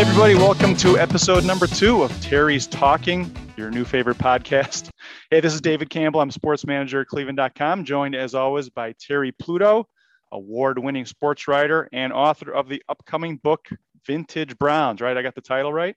Hey, 0.00 0.06
everybody, 0.06 0.34
welcome 0.34 0.74
to 0.76 0.98
episode 0.98 1.44
number 1.44 1.66
two 1.66 2.02
of 2.02 2.22
Terry's 2.22 2.66
Talking, 2.66 3.30
your 3.58 3.70
new 3.70 3.84
favorite 3.84 4.16
podcast. 4.16 4.88
Hey, 5.30 5.40
this 5.40 5.52
is 5.52 5.60
David 5.60 5.90
Campbell. 5.90 6.20
I'm 6.20 6.30
sports 6.30 6.64
manager 6.64 7.02
at 7.02 7.08
cleveland.com, 7.08 7.84
joined 7.84 8.14
as 8.14 8.34
always 8.34 8.70
by 8.70 8.94
Terry 8.98 9.30
Pluto, 9.30 9.86
award 10.32 10.78
winning 10.78 11.04
sports 11.04 11.46
writer 11.46 11.86
and 11.92 12.14
author 12.14 12.50
of 12.50 12.66
the 12.66 12.82
upcoming 12.88 13.36
book, 13.36 13.68
Vintage 14.06 14.58
Browns, 14.58 15.02
right? 15.02 15.14
I 15.18 15.20
got 15.20 15.34
the 15.34 15.42
title 15.42 15.70
right? 15.70 15.94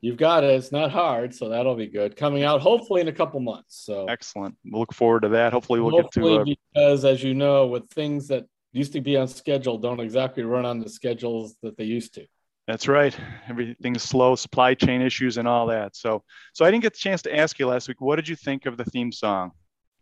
You've 0.00 0.16
got 0.16 0.44
it. 0.44 0.50
It's 0.50 0.70
not 0.70 0.92
hard, 0.92 1.34
so 1.34 1.48
that'll 1.48 1.74
be 1.74 1.88
good. 1.88 2.14
Coming 2.14 2.44
out 2.44 2.60
hopefully 2.60 3.00
in 3.00 3.08
a 3.08 3.12
couple 3.12 3.40
months. 3.40 3.84
So 3.84 4.06
excellent. 4.06 4.56
We'll 4.64 4.82
look 4.82 4.94
forward 4.94 5.22
to 5.22 5.28
that. 5.30 5.52
Hopefully, 5.52 5.80
we'll 5.80 6.00
hopefully 6.00 6.38
get 6.38 6.44
to 6.44 6.52
uh, 6.52 6.56
because, 6.72 7.04
as 7.04 7.24
you 7.24 7.34
know, 7.34 7.66
with 7.66 7.90
things 7.90 8.28
that 8.28 8.46
used 8.70 8.92
to 8.92 9.00
be 9.00 9.16
on 9.16 9.26
schedule, 9.26 9.76
don't 9.78 9.98
exactly 9.98 10.44
run 10.44 10.64
on 10.64 10.78
the 10.78 10.88
schedules 10.88 11.56
that 11.64 11.76
they 11.76 11.84
used 11.84 12.14
to. 12.14 12.24
That's 12.66 12.86
right. 12.86 13.16
Everything's 13.48 14.02
slow, 14.02 14.36
supply 14.36 14.74
chain 14.74 15.02
issues 15.02 15.38
and 15.38 15.48
all 15.48 15.66
that. 15.66 15.96
So, 15.96 16.22
so 16.52 16.64
I 16.64 16.70
didn't 16.70 16.82
get 16.82 16.92
the 16.92 17.00
chance 17.00 17.22
to 17.22 17.36
ask 17.36 17.58
you 17.58 17.66
last 17.66 17.88
week. 17.88 18.00
What 18.00 18.16
did 18.16 18.28
you 18.28 18.36
think 18.36 18.66
of 18.66 18.76
the 18.76 18.84
theme 18.84 19.10
song 19.10 19.52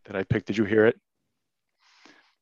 that 0.05 0.17
I 0.17 0.25
picked? 0.25 0.47
Did 0.47 0.59
you 0.59 0.65
hear 0.65 0.87
it? 0.87 1.01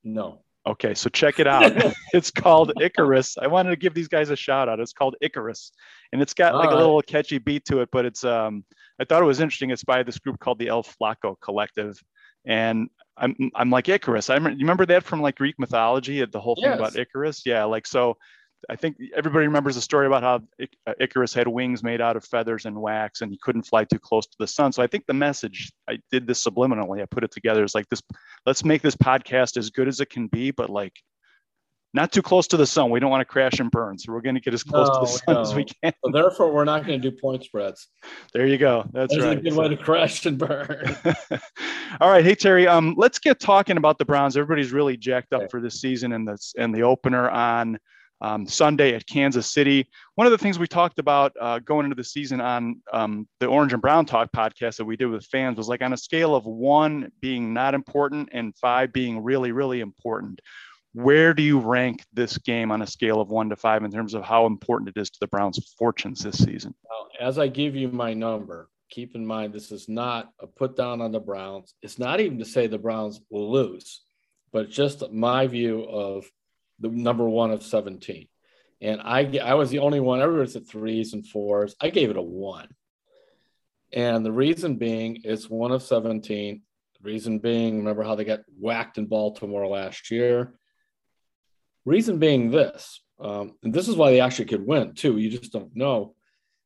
No. 0.02 0.40
Okay, 0.66 0.94
so 0.94 1.08
check 1.08 1.38
it 1.38 1.46
out. 1.46 1.72
it's 2.12 2.32
called 2.32 2.72
Icarus. 2.80 3.38
I 3.38 3.46
wanted 3.46 3.70
to 3.70 3.76
give 3.76 3.94
these 3.94 4.08
guys 4.08 4.30
a 4.30 4.36
shout 4.36 4.68
out. 4.68 4.80
It's 4.80 4.92
called 4.92 5.14
Icarus, 5.20 5.70
and 6.12 6.20
it's 6.20 6.34
got 6.34 6.56
like 6.56 6.70
a 6.70 6.74
little 6.74 7.00
catchy 7.02 7.38
beat 7.38 7.64
to 7.66 7.80
it. 7.82 7.88
But 7.92 8.04
it's 8.04 8.24
um, 8.24 8.64
I 9.00 9.04
thought 9.04 9.22
it 9.22 9.26
was 9.26 9.40
interesting. 9.40 9.70
It's 9.70 9.84
by 9.84 10.02
this 10.02 10.18
group 10.18 10.40
called 10.40 10.58
the 10.58 10.66
El 10.66 10.82
Flaco 10.82 11.36
Collective, 11.40 11.96
and 12.44 12.88
I'm 13.16 13.36
I'm 13.54 13.70
like 13.70 13.88
Icarus. 13.88 14.28
I 14.28 14.34
remember, 14.34 14.58
remember 14.58 14.86
that 14.86 15.04
from 15.04 15.22
like 15.22 15.36
Greek 15.36 15.56
mythology, 15.56 16.24
the 16.24 16.40
whole 16.40 16.56
thing 16.56 16.64
yes. 16.64 16.78
about 16.78 16.96
Icarus. 16.96 17.46
Yeah, 17.46 17.62
like 17.64 17.86
so. 17.86 18.16
I 18.68 18.76
think 18.76 18.96
everybody 19.14 19.46
remembers 19.46 19.76
the 19.76 19.80
story 19.80 20.06
about 20.06 20.22
how 20.22 20.42
uh, 20.86 20.92
Icarus 20.98 21.32
had 21.32 21.46
wings 21.46 21.82
made 21.82 22.00
out 22.00 22.16
of 22.16 22.24
feathers 22.24 22.66
and 22.66 22.80
wax, 22.80 23.20
and 23.20 23.30
he 23.30 23.38
couldn't 23.42 23.62
fly 23.62 23.84
too 23.84 23.98
close 23.98 24.26
to 24.26 24.36
the 24.38 24.46
sun. 24.46 24.72
So 24.72 24.82
I 24.82 24.86
think 24.86 25.06
the 25.06 25.14
message 25.14 25.72
I 25.88 25.98
did 26.10 26.26
this 26.26 26.44
subliminally. 26.44 27.02
I 27.02 27.06
put 27.06 27.24
it 27.24 27.30
together 27.30 27.62
It's 27.62 27.74
like 27.74 27.88
this: 27.88 28.02
let's 28.44 28.64
make 28.64 28.82
this 28.82 28.96
podcast 28.96 29.56
as 29.56 29.70
good 29.70 29.88
as 29.88 30.00
it 30.00 30.10
can 30.10 30.26
be, 30.26 30.50
but 30.50 30.70
like 30.70 30.94
not 31.94 32.12
too 32.12 32.22
close 32.22 32.46
to 32.48 32.56
the 32.56 32.66
sun. 32.66 32.90
We 32.90 33.00
don't 33.00 33.10
want 33.10 33.22
to 33.22 33.24
crash 33.24 33.58
and 33.60 33.70
burn, 33.70 33.98
so 33.98 34.12
we're 34.12 34.20
going 34.20 34.34
to 34.34 34.40
get 34.40 34.52
as 34.52 34.62
close 34.62 34.88
no, 34.88 34.94
to 34.94 35.00
the 35.00 35.06
sun 35.06 35.34
no. 35.34 35.40
as 35.40 35.54
we 35.54 35.64
can. 35.64 35.92
So 36.04 36.12
therefore, 36.12 36.52
we're 36.52 36.64
not 36.64 36.86
going 36.86 37.00
to 37.00 37.10
do 37.10 37.16
point 37.16 37.44
spreads. 37.44 37.88
There 38.34 38.46
you 38.46 38.58
go. 38.58 38.84
That's 38.92 39.12
There's 39.12 39.24
right. 39.24 39.38
a 39.38 39.40
good 39.40 39.54
so. 39.54 39.60
way 39.60 39.68
to 39.68 39.76
crash 39.76 40.26
and 40.26 40.38
burn. 40.38 40.96
All 42.00 42.10
right, 42.10 42.24
hey 42.24 42.34
Terry. 42.34 42.66
Um, 42.66 42.94
let's 42.98 43.18
get 43.18 43.38
talking 43.38 43.76
about 43.76 43.98
the 43.98 44.04
Browns. 44.04 44.36
Everybody's 44.36 44.72
really 44.72 44.96
jacked 44.96 45.32
up 45.32 45.42
okay. 45.42 45.48
for 45.50 45.60
this 45.60 45.80
season, 45.80 46.12
and 46.12 46.26
the 46.26 46.38
and 46.58 46.74
the 46.74 46.82
opener 46.82 47.30
on 47.30 47.78
um, 48.20 48.46
Sunday 48.46 48.94
at 48.94 49.06
Kansas 49.06 49.52
City. 49.52 49.88
One 50.14 50.26
of 50.26 50.30
the 50.30 50.38
things 50.38 50.58
we 50.58 50.66
talked 50.66 50.98
about 50.98 51.32
uh, 51.40 51.58
going 51.60 51.84
into 51.84 51.96
the 51.96 52.04
season 52.04 52.40
on 52.40 52.80
um, 52.92 53.28
the 53.40 53.46
Orange 53.46 53.72
and 53.72 53.82
Brown 53.82 54.06
Talk 54.06 54.30
podcast 54.32 54.76
that 54.76 54.84
we 54.84 54.96
did 54.96 55.06
with 55.06 55.26
fans 55.26 55.56
was 55.56 55.68
like 55.68 55.82
on 55.82 55.92
a 55.92 55.96
scale 55.96 56.34
of 56.34 56.46
one 56.46 57.10
being 57.20 57.52
not 57.52 57.74
important 57.74 58.30
and 58.32 58.56
five 58.56 58.92
being 58.92 59.22
really, 59.22 59.52
really 59.52 59.80
important. 59.80 60.40
Where 60.92 61.34
do 61.34 61.42
you 61.42 61.58
rank 61.58 62.02
this 62.14 62.38
game 62.38 62.70
on 62.70 62.80
a 62.80 62.86
scale 62.86 63.20
of 63.20 63.28
one 63.28 63.50
to 63.50 63.56
five 63.56 63.84
in 63.84 63.92
terms 63.92 64.14
of 64.14 64.24
how 64.24 64.46
important 64.46 64.88
it 64.88 64.98
is 64.98 65.10
to 65.10 65.18
the 65.20 65.26
Browns' 65.26 65.74
fortunes 65.78 66.22
this 66.22 66.38
season? 66.38 66.74
Well, 66.88 67.08
as 67.20 67.38
I 67.38 67.48
give 67.48 67.76
you 67.76 67.88
my 67.88 68.14
number, 68.14 68.70
keep 68.88 69.14
in 69.14 69.26
mind 69.26 69.52
this 69.52 69.70
is 69.70 69.90
not 69.90 70.32
a 70.40 70.46
put 70.46 70.74
down 70.74 71.02
on 71.02 71.12
the 71.12 71.20
Browns. 71.20 71.74
It's 71.82 71.98
not 71.98 72.20
even 72.20 72.38
to 72.38 72.46
say 72.46 72.66
the 72.66 72.78
Browns 72.78 73.20
will 73.28 73.52
lose, 73.52 74.02
but 74.52 74.70
just 74.70 75.10
my 75.12 75.46
view 75.46 75.82
of 75.82 76.24
the 76.80 76.88
number 76.88 77.28
one 77.28 77.50
of 77.50 77.62
17. 77.62 78.28
And 78.80 79.00
I, 79.00 79.38
I 79.42 79.54
was 79.54 79.70
the 79.70 79.78
only 79.78 80.00
one, 80.00 80.20
everybody's 80.20 80.56
at 80.56 80.68
threes 80.68 81.14
and 81.14 81.26
fours. 81.26 81.74
I 81.80 81.90
gave 81.90 82.10
it 82.10 82.16
a 82.16 82.22
one. 82.22 82.68
And 83.92 84.24
the 84.24 84.32
reason 84.32 84.76
being, 84.76 85.22
it's 85.24 85.48
one 85.48 85.72
of 85.72 85.82
17. 85.82 86.60
The 87.00 87.10
reason 87.10 87.38
being, 87.38 87.78
remember 87.78 88.02
how 88.02 88.14
they 88.14 88.24
got 88.24 88.40
whacked 88.58 88.98
in 88.98 89.06
Baltimore 89.06 89.66
last 89.66 90.10
year? 90.10 90.54
Reason 91.84 92.18
being 92.18 92.50
this, 92.50 93.00
um, 93.20 93.54
and 93.62 93.72
this 93.72 93.88
is 93.88 93.96
why 93.96 94.10
they 94.10 94.20
actually 94.20 94.46
could 94.46 94.66
win 94.66 94.94
too. 94.94 95.16
You 95.16 95.30
just 95.30 95.52
don't 95.52 95.74
know. 95.74 96.14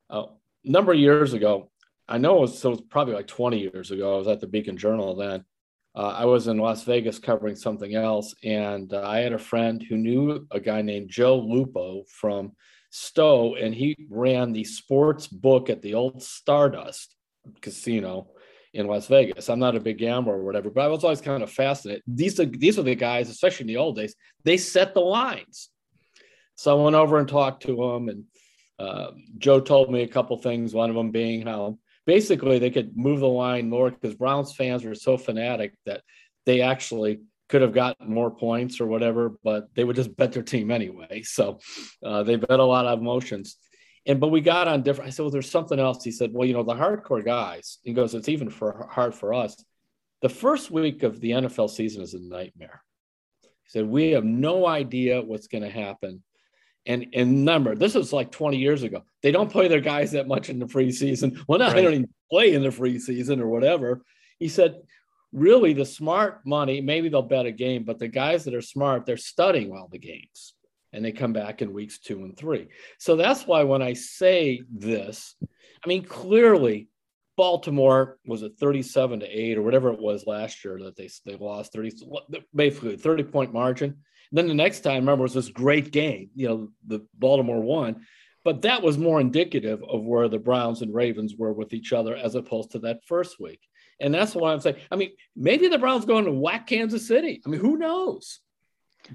Uh, 0.09 0.25
a 0.65 0.71
number 0.71 0.93
of 0.93 0.99
years 0.99 1.35
ago, 1.35 1.71
I 2.09 2.19
know 2.19 2.39
it 2.39 2.41
was, 2.41 2.59
so 2.59 2.71
it 2.71 2.73
was 2.73 2.81
probably 2.81 3.15
like 3.15 3.27
20 3.27 3.61
years 3.61 3.91
ago. 3.91 4.15
I 4.15 4.19
was 4.19 4.29
at 4.29 4.41
the 4.41 4.47
Beacon 4.49 4.77
Journal 4.77 5.15
then 5.15 5.45
uh, 5.95 6.15
I 6.17 6.25
was 6.25 6.47
in 6.47 6.59
Las 6.59 6.85
Vegas 6.85 7.19
covering 7.19 7.57
something 7.57 7.95
else, 7.95 8.35
and 8.45 8.93
uh, 8.93 9.03
I 9.05 9.21
had 9.21 9.33
a 9.33 9.39
friend 9.39 9.83
who 9.83 9.97
knew 9.97 10.47
a 10.51 10.61
guy 10.61 10.83
named 10.83 11.11
Joe 11.11 11.39
Lupo 11.39 12.05
from 12.09 12.53
Stow, 12.91 13.57
and 13.57 13.75
he 13.75 13.97
ran 14.09 14.53
the 14.53 14.65
sports 14.65 15.27
book 15.27 15.69
at 15.69 15.83
the 15.83 15.95
old 15.95 16.23
Stardust 16.23 17.17
Casino 17.61 18.29
in 18.73 18.87
Las 18.87 19.09
Vegas. 19.09 19.49
I'm 19.49 19.59
not 19.59 19.75
a 19.75 19.81
big 19.81 19.99
gambler 19.99 20.35
or 20.35 20.45
whatever, 20.45 20.71
but 20.71 20.85
I 20.85 20.89
was 20.89 21.03
always 21.03 21.21
kind 21.21 21.43
of 21.43 21.51
fascinated. 21.51 22.03
These 22.07 22.39
are 22.39 22.47
these 22.47 22.79
are 22.79 22.83
the 22.83 22.95
guys, 22.95 23.29
especially 23.29 23.65
in 23.65 23.69
the 23.69 23.77
old 23.79 23.97
days, 23.97 24.15
they 24.45 24.57
set 24.57 24.95
the 24.95 25.01
lines. 25.01 25.71
So 26.55 26.79
I 26.79 26.83
went 26.83 26.97
over 26.97 27.19
and 27.19 27.29
talked 27.29 27.65
to 27.65 27.83
him, 27.83 28.09
and 28.09 28.25
uh, 28.79 29.11
Joe 29.39 29.61
told 29.61 29.91
me 29.91 30.03
a 30.03 30.09
couple 30.09 30.37
things. 30.37 30.73
One 30.73 30.91
of 30.91 30.97
them 30.97 31.11
being 31.11 31.47
how 31.47 31.79
basically 32.07 32.59
they 32.59 32.71
could 32.71 32.97
move 32.97 33.21
the 33.21 33.29
line 33.29 33.69
more 33.69 33.91
because 33.91 34.15
Browns 34.15 34.55
fans 34.55 34.85
were 34.85 34.95
so 34.95 35.17
fanatic 35.17 35.75
that 35.87 36.03
they 36.47 36.61
actually 36.63 37.21
could 37.49 37.63
have 37.63 37.75
gotten 37.75 38.13
more 38.13 38.31
points 38.31 38.81
or 38.81 38.87
whatever, 38.87 39.33
but 39.43 39.69
they 39.75 39.85
would 39.85 39.97
just 39.97 40.17
bet 40.17 40.33
their 40.33 40.43
team 40.43 40.71
anyway. 40.71 41.23
So 41.23 41.59
uh, 42.05 42.23
they 42.23 42.37
bet 42.37 42.61
a 42.61 42.65
lot 42.65 42.87
of 42.87 43.01
emotions. 43.01 43.57
And 44.07 44.21
but 44.21 44.29
we 44.29 44.41
got 44.41 44.69
on 44.69 44.83
different. 44.83 45.09
I 45.09 45.11
said, 45.11 45.23
well, 45.25 45.31
there's 45.31 45.51
something 45.51 45.79
else. 45.79 46.03
He 46.03 46.11
said, 46.11 46.33
well, 46.33 46.47
you 46.47 46.55
know, 46.55 46.63
the 46.63 46.75
hardcore 46.75 47.25
guys. 47.25 47.79
He 47.83 47.93
goes, 47.93 48.15
it's 48.15 48.29
even 48.29 48.49
for 48.49 48.89
hard 48.91 49.15
for 49.15 49.35
us. 49.35 49.63
The 50.23 50.29
first 50.29 50.71
week 50.71 51.03
of 51.03 51.21
the 51.21 51.33
NFL 51.33 51.71
season 51.71 52.03
is 52.03 52.15
a 52.15 52.21
nightmare. 52.21 52.83
He 53.43 53.49
said, 53.69 53.87
we 53.87 54.11
have 54.13 54.25
no 54.25 54.67
idea 54.67 55.21
what's 55.21 55.49
going 55.49 55.65
to 55.65 55.71
happen. 55.71 56.23
And, 56.87 57.07
and 57.13 57.31
remember, 57.31 57.75
this 57.75 57.95
was 57.95 58.13
like 58.13 58.31
20 58.31 58.57
years 58.57 58.83
ago. 58.83 59.03
They 59.23 59.33
don't 59.33 59.51
play 59.51 59.69
their 59.69 59.81
guys 59.81 60.13
that 60.13 60.29
much 60.29 60.49
in 60.49 60.59
the 60.59 60.67
preseason. 60.67 61.43
Well, 61.47 61.59
now 61.59 61.67
right. 61.67 61.77
they 61.77 61.83
don't 61.83 61.95
even 61.95 62.15
play 62.31 62.55
in 62.55 62.63
the 62.63 62.71
preseason 62.71 63.41
or 63.41 63.49
whatever. 63.49 64.03
He 64.39 64.49
said, 64.49 64.81
really, 65.33 65.75
the 65.75 65.85
smart 65.85 66.41
money, 66.47 66.81
maybe 66.81 67.09
they'll 67.09 67.23
bet 67.23 67.47
a 67.47 67.53
game, 67.53 67.85
but 67.85 67.99
the 67.99 68.09
guys 68.09 68.45
that 68.45 68.55
are 68.55 68.63
smart, 68.63 69.05
they're 69.05 69.17
studying 69.17 69.73
all 69.73 69.89
the 69.89 69.99
games 69.99 70.55
and 70.93 71.05
they 71.05 71.13
come 71.13 71.33
back 71.33 71.63
in 71.63 71.73
weeks 71.73 71.99
two 71.99 72.25
and 72.25 72.37
three. 72.37 72.69
So 72.99 73.17
that's 73.17 73.47
why 73.47 73.63
when 73.65 73.83
I 73.83 73.93
say 73.93 74.63
this, 74.73 75.37
I 75.43 75.89
mean, 75.89 76.05
clearly 76.05 76.89
Baltimore 77.37 78.19
was 78.27 78.43
at 78.43 78.57
37 78.59 79.21
to 79.21 79.27
8 79.27 79.59
or 79.59 79.63
whatever 79.63 79.93
it 79.93 80.01
was 80.01 80.27
last 80.27 80.65
year 80.65 80.79
that 80.83 80.97
they, 80.97 81.09
they 81.25 81.37
lost 81.37 81.73
30, 81.73 81.93
basically 82.55 82.97
30 82.97 83.23
point 83.25 83.53
margin. 83.53 83.99
Then 84.33 84.49
the 84.49 84.55
next 84.55 84.81
time, 84.81 84.97
remember, 84.97 85.23
was 85.23 85.35
this 85.35 85.49
great 85.49 85.91
game. 85.91 86.31
You 86.35 86.49
know, 86.49 86.69
the 86.87 87.07
Baltimore 87.19 87.61
won, 87.61 88.07
but 88.45 88.63
that 88.63 88.83
was 88.83 88.97
more 88.97 89.21
indicative 89.21 89.83
of 89.83 90.05
where 90.05 90.29
the 90.29 90.39
Browns 90.39 90.83
and 90.83 90.95
Ravens 90.95 91.35
were 91.37 91.53
with 91.53 91.73
each 91.73 91.93
other 91.93 92.17
as 92.17 92.35
opposed 92.35 92.73
to 92.73 92.79
that 92.81 93.05
first 93.07 93.41
week. 93.41 93.61
And 94.01 94.15
that's 94.15 94.35
why 94.35 94.53
I'm 94.53 94.61
saying. 94.61 94.77
I 94.91 94.97
mean, 94.97 95.11
maybe 95.37 95.69
the 95.69 95.79
Browns 95.79 96.05
going 96.05 96.25
to 96.25 96.33
whack 96.33 96.67
Kansas 96.67 97.07
City. 97.07 97.43
I 97.45 97.49
mean, 97.49 97.61
who 97.61 97.77
knows? 97.77 98.41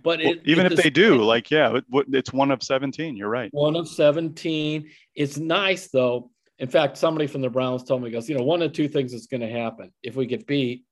But 0.04 0.20
well, 0.20 0.34
it, 0.34 0.42
even 0.46 0.66
if 0.66 0.76
they 0.76 0.90
do, 0.90 1.24
like, 1.24 1.50
yeah, 1.50 1.78
it, 1.78 1.86
it's 2.10 2.34
one 2.34 2.52
of 2.52 2.62
17. 2.62 3.16
You're 3.16 3.30
right. 3.30 3.50
One 3.54 3.76
of 3.76 3.88
17. 3.88 4.90
It's 5.16 5.38
nice, 5.38 5.88
though. 5.88 6.32
In 6.60 6.70
fact, 6.70 6.98
somebody 6.98 7.28
from 7.28 7.42
the 7.42 7.50
Browns 7.50 7.84
told 7.84 8.04
me, 8.04 8.12
goes, 8.12 8.30
you 8.30 8.38
know, 8.38 8.44
one 8.44 8.62
of 8.62 8.74
two 8.74 8.88
things 8.88 9.14
is 9.14 9.28
going 9.28 9.42
to 9.42 9.50
happen. 9.50 9.92
If 10.04 10.16
we 10.16 10.26
get 10.26 10.48
beat, 10.48 10.86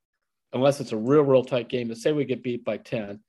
unless 0.54 0.80
it's 0.80 0.92
a 0.92 0.98
real, 0.98 1.24
real 1.24 1.44
tight 1.44 1.70
game, 1.70 1.90
to 1.90 1.96
say 1.96 2.12
we 2.12 2.26
get 2.26 2.44
beat 2.44 2.66
by 2.66 2.78
10, 2.78 3.20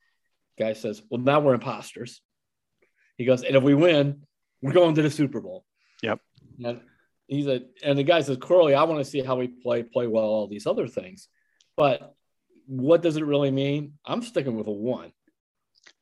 guy 0.58 0.72
says, 0.72 1.02
well, 1.10 1.20
now 1.20 1.40
we're 1.40 1.54
imposters. 1.54 2.20
He 3.16 3.24
goes, 3.24 3.42
and 3.42 3.56
if 3.56 3.62
we 3.62 3.74
win, 3.74 4.22
we're 4.62 4.72
going 4.72 4.94
to 4.94 5.02
the 5.02 5.10
Super 5.10 5.40
Bowl. 5.40 5.64
Yep. 6.02 6.20
And 6.64 6.80
he's 7.26 7.46
a, 7.46 7.62
and 7.82 7.98
the 7.98 8.02
guy 8.02 8.20
says, 8.22 8.38
Corley, 8.38 8.74
I 8.74 8.84
want 8.84 9.04
to 9.04 9.10
see 9.10 9.20
how 9.20 9.36
we 9.36 9.48
play, 9.48 9.82
play 9.82 10.06
well, 10.06 10.24
all 10.24 10.48
these 10.48 10.66
other 10.66 10.88
things. 10.88 11.28
But 11.76 12.14
what 12.66 13.02
does 13.02 13.16
it 13.16 13.24
really 13.24 13.50
mean? 13.50 13.94
I'm 14.04 14.22
sticking 14.22 14.56
with 14.56 14.66
a 14.66 14.72
one. 14.72 15.12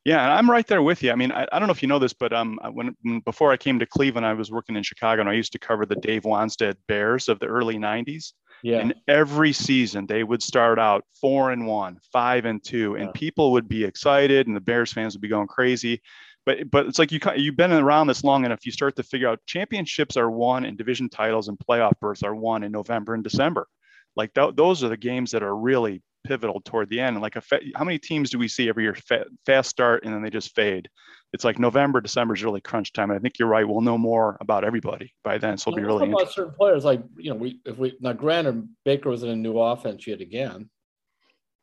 Yeah, 0.05 0.35
I'm 0.35 0.51
right 0.51 0.67
there 0.67 0.81
with 0.81 1.01
you. 1.01 1.11
I 1.11 1.15
mean, 1.15 1.31
I, 1.31 1.47
I 1.51 1.59
don't 1.59 1.67
know 1.67 1.73
if 1.73 1.81
you 1.81 1.87
know 1.87 1.99
this, 1.99 2.13
but 2.13 2.33
um, 2.33 2.59
when, 2.73 2.95
when 3.03 3.21
before 3.21 3.51
I 3.53 3.57
came 3.57 3.79
to 3.79 3.85
Cleveland, 3.85 4.25
I 4.25 4.33
was 4.33 4.51
working 4.51 4.75
in 4.75 4.83
Chicago, 4.83 5.21
and 5.21 5.29
I 5.29 5.33
used 5.33 5.53
to 5.53 5.59
cover 5.59 5.85
the 5.85 5.95
Dave 5.95 6.23
Wannstedt 6.23 6.75
Bears 6.87 7.29
of 7.29 7.39
the 7.39 7.45
early 7.45 7.77
'90s. 7.77 8.33
Yeah. 8.63 8.79
And 8.79 8.95
every 9.07 9.51
season 9.51 10.07
they 10.07 10.23
would 10.23 10.41
start 10.41 10.79
out 10.79 11.03
four 11.19 11.51
and 11.51 11.67
one, 11.67 11.99
five 12.11 12.45
and 12.45 12.63
two, 12.63 12.95
and 12.95 13.07
yeah. 13.07 13.11
people 13.13 13.51
would 13.51 13.67
be 13.67 13.83
excited, 13.83 14.47
and 14.47 14.55
the 14.55 14.61
Bears 14.61 14.91
fans 14.93 15.13
would 15.13 15.21
be 15.21 15.27
going 15.27 15.47
crazy. 15.47 16.01
But 16.45 16.71
but 16.71 16.87
it's 16.87 16.97
like 16.97 17.11
you 17.11 17.19
you've 17.35 17.57
been 17.57 17.73
around 17.73 18.07
this 18.07 18.23
long 18.23 18.45
enough, 18.45 18.65
you 18.65 18.71
start 18.71 18.95
to 18.95 19.03
figure 19.03 19.27
out 19.27 19.41
championships 19.45 20.17
are 20.17 20.31
won, 20.31 20.65
and 20.65 20.77
division 20.77 21.09
titles 21.09 21.49
and 21.49 21.59
playoff 21.59 21.99
berths 21.99 22.23
are 22.23 22.33
won 22.33 22.63
in 22.63 22.71
November 22.71 23.13
and 23.13 23.23
December. 23.23 23.67
Like 24.15 24.33
th- 24.33 24.55
those 24.55 24.83
are 24.83 24.89
the 24.89 24.97
games 24.97 25.31
that 25.31 25.43
are 25.43 25.55
really 25.55 26.01
pivotal 26.23 26.61
toward 26.61 26.89
the 26.89 26.99
end. 26.99 27.15
And 27.15 27.21
like, 27.21 27.35
a 27.35 27.41
fa- 27.41 27.61
how 27.75 27.83
many 27.83 27.99
teams 27.99 28.29
do 28.29 28.37
we 28.37 28.47
see 28.47 28.69
every 28.69 28.83
year 28.83 28.95
fa- 28.95 29.25
fast 29.45 29.69
start 29.69 30.03
and 30.03 30.13
then 30.13 30.21
they 30.21 30.29
just 30.29 30.55
fade? 30.55 30.89
It's 31.33 31.43
like 31.43 31.57
November, 31.57 31.99
December 31.99 32.35
is 32.35 32.43
really 32.43 32.61
crunch 32.61 32.93
time. 32.93 33.09
And 33.09 33.19
I 33.19 33.21
think 33.21 33.39
you're 33.39 33.47
right. 33.47 33.67
We'll 33.67 33.81
know 33.81 33.97
more 33.97 34.37
about 34.39 34.63
everybody 34.63 35.13
by 35.23 35.39
then, 35.39 35.57
so 35.57 35.69
it'll 35.69 35.77
be 35.77 35.83
really 35.83 36.07
about 36.07 36.31
certain 36.31 36.53
players. 36.53 36.85
Like 36.85 37.01
you 37.17 37.31
know, 37.31 37.35
we 37.35 37.59
if 37.65 37.77
we 37.77 37.97
now 37.99 38.13
granted 38.13 38.69
Baker 38.85 39.09
was 39.09 39.23
in 39.23 39.29
a 39.29 39.35
new 39.35 39.57
offense 39.59 40.05
yet 40.05 40.21
again. 40.21 40.69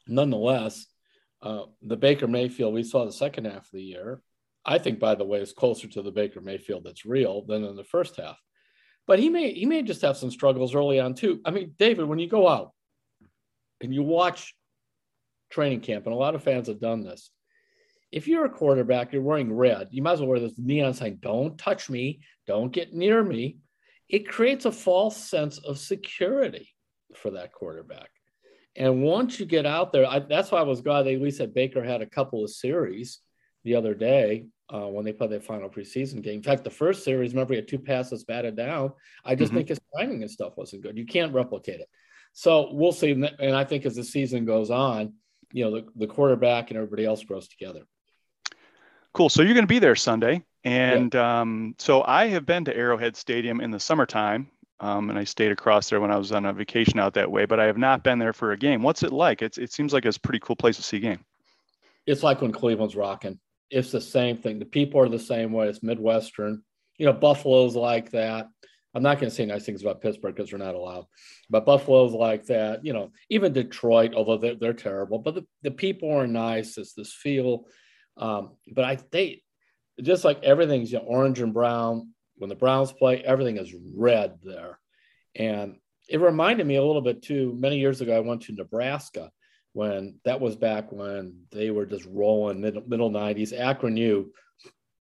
Nonetheless, 0.09 0.87
uh, 1.41 1.67
the 1.83 1.97
Baker 1.97 2.27
Mayfield 2.27 2.75
we 2.75 2.83
saw 2.83 3.05
the 3.05 3.13
second 3.13 3.45
half 3.45 3.65
of 3.65 3.71
the 3.73 3.83
year. 3.83 4.23
I 4.65 4.79
think, 4.79 4.99
by 4.99 5.15
the 5.15 5.25
way, 5.25 5.41
is 5.41 5.53
closer 5.53 5.87
to 5.89 6.03
the 6.03 6.11
Baker 6.11 6.41
Mayfield 6.41 6.85
that's 6.85 7.07
real 7.07 7.43
than 7.47 7.65
in 7.65 7.77
the 7.77 7.85
first 7.85 8.17
half. 8.17 8.39
But 9.07 9.21
he 9.21 9.29
may 9.29 9.53
he 9.53 9.67
may 9.67 9.83
just 9.83 10.03
have 10.03 10.17
some 10.17 10.33
struggles 10.33 10.75
early 10.75 10.99
on 10.99 11.15
too. 11.15 11.41
I 11.45 11.53
mean, 11.53 11.75
David, 11.79 12.07
when 12.07 12.19
you 12.19 12.29
go 12.29 12.49
out 12.49 12.73
and 13.81 13.95
you 13.95 14.03
watch 14.03 14.53
training 15.51 15.81
camp, 15.81 16.07
and 16.07 16.15
a 16.15 16.19
lot 16.19 16.35
of 16.35 16.43
fans 16.43 16.67
have 16.67 16.81
done 16.81 17.03
this. 17.03 17.31
If 18.13 18.27
you're 18.27 18.45
a 18.45 18.51
quarterback, 18.51 19.13
you're 19.13 19.23
wearing 19.23 19.53
red, 19.53 19.89
you 19.91 20.03
might 20.03 20.15
as 20.15 20.21
well 20.21 20.31
wear 20.31 20.41
this 20.41 20.59
neon 20.59 20.95
sign, 20.95 21.19
don't 21.21 21.57
touch 21.57 21.89
me, 21.89 22.21
don't 22.47 22.73
get 22.73 22.93
near 22.93 23.23
me. 23.23 23.59
It 24.09 24.29
creates 24.29 24.65
a 24.65 24.73
false 24.73 25.17
sense 25.17 25.59
of 25.59 25.79
security 25.79 26.69
for 27.15 27.31
that 27.33 27.53
quarterback. 27.53 28.11
And 28.77 29.03
once 29.03 29.39
you 29.39 29.47
get 29.47 29.67
out 29.67 29.93
there, 29.93 30.07
I, 30.07 30.21
that's 30.21 30.51
why 30.51 30.59
I 30.59 30.63
was 30.63 30.81
glad 30.81 31.03
they 31.03 31.15
at 31.15 31.21
least 31.21 31.39
said 31.39 31.55
Baker 31.55 31.85
had 31.85 32.03
a 32.03 32.07
couple 32.07 32.43
of 32.43 32.51
series 32.51 33.21
the 33.65 33.75
other 33.75 33.95
day 33.95 34.47
uh, 34.73 34.87
when 34.87 35.05
they 35.05 35.13
played 35.13 35.31
their 35.31 35.41
final 35.41 35.69
preseason 35.69 36.23
game. 36.23 36.37
In 36.37 36.43
fact, 36.43 36.65
the 36.65 36.71
first 36.71 37.05
series, 37.05 37.33
remember, 37.33 37.55
he 37.55 37.59
had 37.59 37.69
two 37.69 37.79
passes 37.79 38.25
batted 38.25 38.57
down. 38.57 38.93
I 39.25 39.35
just 39.35 39.51
mm-hmm. 39.51 39.59
think 39.59 39.69
his 39.69 39.81
timing 39.97 40.23
and 40.23 40.31
stuff 40.31 40.57
wasn't 40.57 40.83
good. 40.83 40.97
You 40.97 41.07
can't 41.07 41.35
replicate 41.35 41.81
it. 41.81 41.89
So 42.33 42.73
we'll 42.73 42.93
see. 42.93 43.11
And 43.11 43.57
I 43.57 43.65
think 43.65 43.85
as 43.87 43.97
the 43.97 44.05
season 44.05 44.45
goes 44.45 44.71
on, 44.71 45.15
you 45.53 45.65
know, 45.65 45.73
the, 45.73 45.87
the 45.97 46.07
quarterback 46.07 46.71
and 46.71 46.77
everybody 46.77 47.05
else 47.05 47.25
grows 47.25 47.49
together. 47.49 47.81
Cool. 49.13 49.29
So 49.29 49.43
you're 49.43 49.55
going 49.55 49.65
to 49.65 49.69
be 49.69 49.79
there 49.79 49.97
Sunday. 49.97 50.45
And 50.65 51.15
yeah. 51.15 51.41
um, 51.41 51.75
so 51.79 52.03
I 52.03 52.29
have 52.29 52.47
been 52.47 52.65
to 52.67 52.77
Arrowhead 52.77 53.17
Stadium 53.17 53.61
in 53.61 53.71
the 53.71 53.81
summertime. 53.81 54.51
Um, 54.81 55.11
and 55.11 55.19
I 55.19 55.25
stayed 55.25 55.53
across 55.53 55.91
there 55.91 56.01
when 56.01 56.11
I 56.11 56.17
was 56.17 56.33
on 56.33 56.47
a 56.47 56.55
vacation 56.55 56.99
out 56.99 57.13
that 57.15 57.31
way, 57.31 57.45
but 57.45 57.61
I 57.61 57.67
have 57.67 57.77
not 57.77 58.03
been 58.03 58.19
there 58.19 58.33
for 58.33 58.53
a 58.53 58.57
game. 58.57 58.83
What's 58.83 59.03
it 59.03 59.13
like? 59.13 59.43
It's, 59.43 59.59
it 59.59 59.73
seems 59.73 59.93
like 59.93 60.07
it's 60.07 60.17
a 60.17 60.21
pretty 60.21 60.41
cool 60.41 60.57
place 60.57 60.77
to 60.77 60.83
see 60.83 60.97
a 60.97 61.01
game. 61.01 61.25
It's 62.07 62.23
like 62.23 62.41
when 62.41 62.51
Cleveland's 62.51 62.97
rocking. 62.97 63.39
It's 63.71 63.93
the 63.93 64.01
same 64.01 64.39
thing. 64.39 64.59
The 64.59 64.65
people 64.65 65.01
are 65.01 65.09
the 65.09 65.19
same 65.19 65.53
way. 65.53 65.69
It's 65.69 65.83
Midwestern. 65.83 66.63
You 66.97 67.07
know, 67.07 67.13
Buffalo's 67.13 67.77
like 67.77 68.11
that. 68.13 68.49
I'm 68.95 69.03
not 69.03 69.21
going 69.21 69.31
to 69.31 69.35
say 69.35 69.47
nice 69.47 69.65
things 69.65 69.83
about 69.83 70.01
Pittsburgh 70.01 70.35
because 70.35 70.51
they're 70.51 70.59
not 70.59 70.75
allowed, 70.75 71.07
but 71.49 71.65
Buffalo's 71.65 72.13
like 72.13 72.47
that. 72.47 72.85
You 72.85 72.93
know, 72.93 73.13
even 73.29 73.53
Detroit, 73.53 74.15
although 74.15 74.39
they're, 74.39 74.57
they're 74.57 74.73
terrible, 74.73 75.19
but 75.19 75.35
the, 75.37 75.47
the 75.63 75.71
people 75.71 76.11
are 76.11 76.27
nice. 76.27 76.77
It's 76.77 76.95
this 76.95 77.13
feel. 77.13 77.67
Um, 78.21 78.51
but 78.73 78.85
I 78.85 78.99
they 79.11 79.43
just 80.01 80.25
like 80.25 80.43
everything's 80.45 80.93
you 80.93 80.99
know, 80.99 81.05
orange 81.05 81.41
and 81.41 81.53
brown. 81.53 82.13
When 82.37 82.49
the 82.49 82.57
Browns 82.57 82.93
play, 82.93 83.23
everything 83.23 83.59
is 83.59 83.75
red 83.95 84.39
there, 84.43 84.79
and 85.35 85.77
it 86.09 86.21
reminded 86.21 86.67
me 86.67 86.77
a 86.77 86.85
little 86.85 87.03
bit 87.03 87.23
too. 87.23 87.57
Many 87.59 87.79
years 87.79 88.01
ago, 88.01 88.17
I 88.17 88.21
went 88.21 88.43
to 88.43 88.53
Nebraska 88.53 89.31
when 89.73 90.21
that 90.25 90.41
was 90.41 90.57
back 90.57 90.91
when 90.91 91.43
they 91.51 91.71
were 91.71 91.87
just 91.87 92.07
rolling 92.07 92.61
middle, 92.61 92.83
middle 92.87 93.11
90s. 93.11 93.59
Akron 93.59 93.97
U 93.97 94.33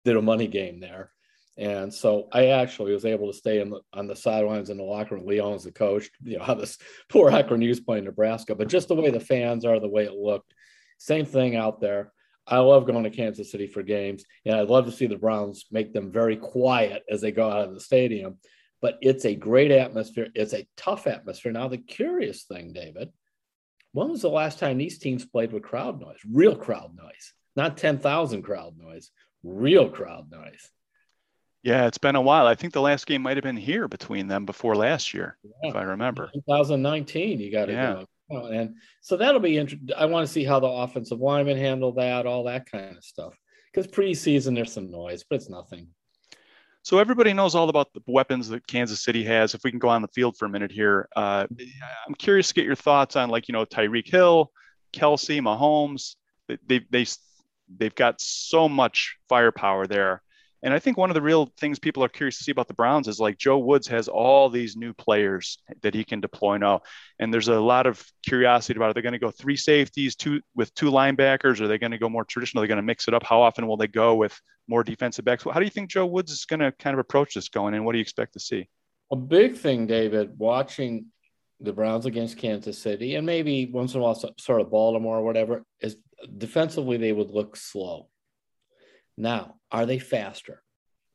did 0.06 0.18
a 0.18 0.22
money 0.22 0.48
game 0.48 0.80
there 0.80 1.12
and 1.60 1.94
so 1.94 2.30
I 2.32 2.48
actually 2.48 2.94
was 2.94 3.04
able 3.04 3.30
to 3.30 3.38
stay 3.38 3.62
the, 3.62 3.82
on 3.92 4.08
the 4.08 4.16
sidelines 4.16 4.70
in 4.70 4.78
the 4.78 4.84
locker 4.84 5.16
room. 5.16 5.26
Leon's 5.26 5.66
the 5.66 5.74
coach. 5.74 6.10
You 6.24 6.38
know 6.38 6.44
how 6.46 6.54
this 6.56 6.78
poor 7.10 7.30
Akron 7.30 7.62
U's 7.62 7.82
playing 7.82 8.06
Nebraska, 8.06 8.56
but 8.56 8.70
just 8.70 8.88
the 8.88 8.96
way 8.96 9.12
the 9.12 9.20
fans 9.20 9.66
are, 9.66 9.80
the 9.80 9.90
way 9.90 10.06
it 10.06 10.14
looked, 10.14 10.54
same 10.98 11.26
thing 11.26 11.58
out 11.58 11.82
there. 11.82 12.14
I 12.50 12.58
love 12.58 12.88
going 12.88 13.04
to 13.04 13.10
Kansas 13.10 13.52
City 13.52 13.68
for 13.68 13.84
games, 13.84 14.26
and 14.46 14.56
I'd 14.56 14.70
love 14.70 14.86
to 14.86 14.92
see 14.92 15.06
the 15.06 15.18
Browns 15.18 15.66
make 15.72 15.94
them 15.94 16.12
very 16.12 16.36
quiet 16.36 17.04
as 17.10 17.22
they 17.22 17.32
go 17.32 17.50
out 17.50 17.68
of 17.68 17.74
the 17.74 17.80
stadium. 17.80 18.38
But 18.82 18.98
it's 19.02 19.26
a 19.26 19.36
great 19.36 19.72
atmosphere. 19.72 20.30
It's 20.34 20.54
a 20.54 20.68
tough 20.76 21.06
atmosphere. 21.06 21.52
Now, 21.52 21.68
the 21.68 21.78
curious 21.78 22.44
thing, 22.44 22.74
David, 22.74 23.10
when 23.92 24.10
was 24.10 24.22
the 24.22 24.30
last 24.30 24.58
time 24.58 24.78
these 24.78 25.00
teams 25.00 25.26
played 25.26 25.52
with 25.52 25.64
crowd 25.64 26.00
noise? 26.00 26.20
Real 26.32 26.56
crowd 26.56 26.96
noise, 26.96 27.34
not 27.56 27.78
10,000 27.78 28.42
crowd 28.42 28.78
noise, 28.78 29.12
real 29.44 29.90
crowd 29.90 30.32
noise. 30.32 30.72
Yeah, 31.62 31.88
it's 31.88 31.98
been 31.98 32.16
a 32.16 32.22
while. 32.22 32.48
I 32.48 32.56
think 32.56 32.74
the 32.74 32.82
last 32.82 33.06
game 33.06 33.22
might 33.22 33.36
have 33.36 33.44
been 33.44 33.58
here 33.58 33.88
between 33.88 34.28
them 34.28 34.46
before 34.46 34.76
last 34.76 35.14
year, 35.14 35.38
yeah. 35.44 35.70
if 35.70 35.76
I 35.76 35.84
remember. 35.84 36.30
2019, 36.34 37.40
you 37.40 37.52
got 37.52 37.66
to 37.66 37.74
yeah. 37.74 37.94
go. 37.94 38.06
And 38.30 38.76
so 39.02 39.18
that'll 39.18 39.40
be 39.40 39.58
interesting. 39.58 39.90
I 39.98 40.06
want 40.06 40.28
to 40.28 40.32
see 40.32 40.44
how 40.44 40.60
the 40.60 40.68
offensive 40.68 41.20
linemen 41.20 41.58
handle 41.58 41.94
that, 41.94 42.26
all 42.26 42.44
that 42.46 42.70
kind 42.70 42.98
of 42.98 43.04
stuff. 43.04 43.34
Because 43.74 43.92
preseason, 43.92 44.56
there's 44.56 44.74
some 44.74 44.90
noise, 44.90 45.24
but 45.30 45.38
it's 45.38 45.50
nothing. 45.50 45.88
So 46.84 46.98
everybody 46.98 47.34
knows 47.34 47.56
all 47.56 47.70
about 47.70 47.94
the 47.94 48.02
weapons 48.08 48.50
that 48.50 48.66
Kansas 48.66 49.04
City 49.04 49.24
has. 49.26 49.54
If 49.54 49.64
we 49.64 49.70
can 49.70 49.80
go 49.80 49.90
on 49.90 50.02
the 50.02 50.08
field 50.08 50.38
for 50.38 50.46
a 50.46 50.50
minute 50.50 50.72
here, 50.72 51.08
uh, 51.16 51.46
I'm 52.08 52.16
curious 52.16 52.48
to 52.48 52.54
get 52.54 52.66
your 52.66 52.76
thoughts 52.76 53.16
on 53.16 53.30
like 53.30 53.48
you 53.48 53.54
know 53.54 53.66
Tyreek 53.66 54.08
Hill, 54.08 54.52
Kelce, 54.94 55.40
Mahomes. 55.42 56.16
They 56.48 56.58
they 56.66 56.86
they 56.90 57.06
they've 57.78 57.94
got 57.94 58.22
so 58.22 58.70
much 58.70 59.18
firepower 59.28 59.88
there. 59.88 60.24
And 60.62 60.74
I 60.74 60.80
think 60.80 60.98
one 60.98 61.10
of 61.10 61.14
the 61.14 61.22
real 61.22 61.52
things 61.58 61.80
people 61.80 62.04
are 62.04 62.10
curious 62.10 62.38
to 62.38 62.44
see 62.44 62.52
about 62.52 62.68
the 62.68 62.74
Browns 62.74 63.08
is 63.08 63.20
like 63.20 63.38
Joe 63.38 63.60
Woods 63.60 63.88
has 63.88 64.08
all 64.10 64.50
these 64.50 64.76
new 64.76 64.94
players 64.94 65.58
that 65.82 65.94
he 65.94 66.04
can 66.04 66.20
deploy 66.20 66.58
now. 66.58 66.82
And 67.18 67.34
there's 67.34 67.48
a 67.48 67.60
lot 67.60 67.88
of 67.88 68.04
curiosity 68.26 68.78
about 68.78 68.90
are 68.90 68.94
they 68.94 69.02
going 69.02 69.14
to 69.14 69.20
go 69.20 69.32
three 69.32 69.56
safeties, 69.56 70.16
two 70.16 70.42
with 70.56 70.74
two 70.74 70.92
linebackers? 70.92 71.62
Are 71.62 71.68
they 71.68 71.78
going 71.78 71.92
to 71.92 71.98
go 71.98 72.10
more 72.10 72.26
traditional? 72.26 72.62
Are 72.62 72.66
they 72.66 72.70
going 72.70 72.78
to 72.78 72.84
mix 72.84 73.08
it 73.08 73.14
up? 73.14 73.24
How 73.24 73.42
often 73.42 73.68
will 73.68 73.78
they 73.78 73.88
go 73.88 74.16
with 74.16 74.38
more 74.68 74.84
defensive 74.84 75.24
backs? 75.24 75.46
How 75.46 75.60
do 75.60 75.66
you 75.66 75.72
think 75.72 75.90
Joe 75.90 76.06
Woods 76.06 76.32
is 76.32 76.46
going 76.46 76.60
to 76.60 76.74
kind 76.74 76.94
of 76.94 77.00
approach 77.00 77.36
this 77.36 77.48
going 77.48 77.74
in? 77.74 77.86
what 77.86 77.94
do 77.94 77.98
you 77.98 78.04
expect 78.04 78.34
to 78.34 78.40
see? 78.40 78.68
A 79.12 79.16
big 79.16 79.58
thing, 79.58 79.88
David, 79.88 80.38
watching 80.38 81.06
the 81.62 81.74
Browns 81.74 82.06
against 82.06 82.38
Kansas 82.38 82.78
City 82.78 83.16
and 83.16 83.26
maybe 83.26 83.66
once 83.66 83.94
in 83.94 84.02
a 84.02 84.04
while 84.04 84.16
sort 84.38 84.62
of 84.62 84.70
Baltimore 84.70 85.18
or 85.18 85.24
whatever 85.24 85.64
is 85.82 85.98
defensively 86.38 86.98
they 86.98 87.12
would 87.12 87.32
look 87.32 87.56
slow 87.56 88.09
now, 89.20 89.56
are 89.72 89.86
they 89.86 90.00
faster? 90.00 90.64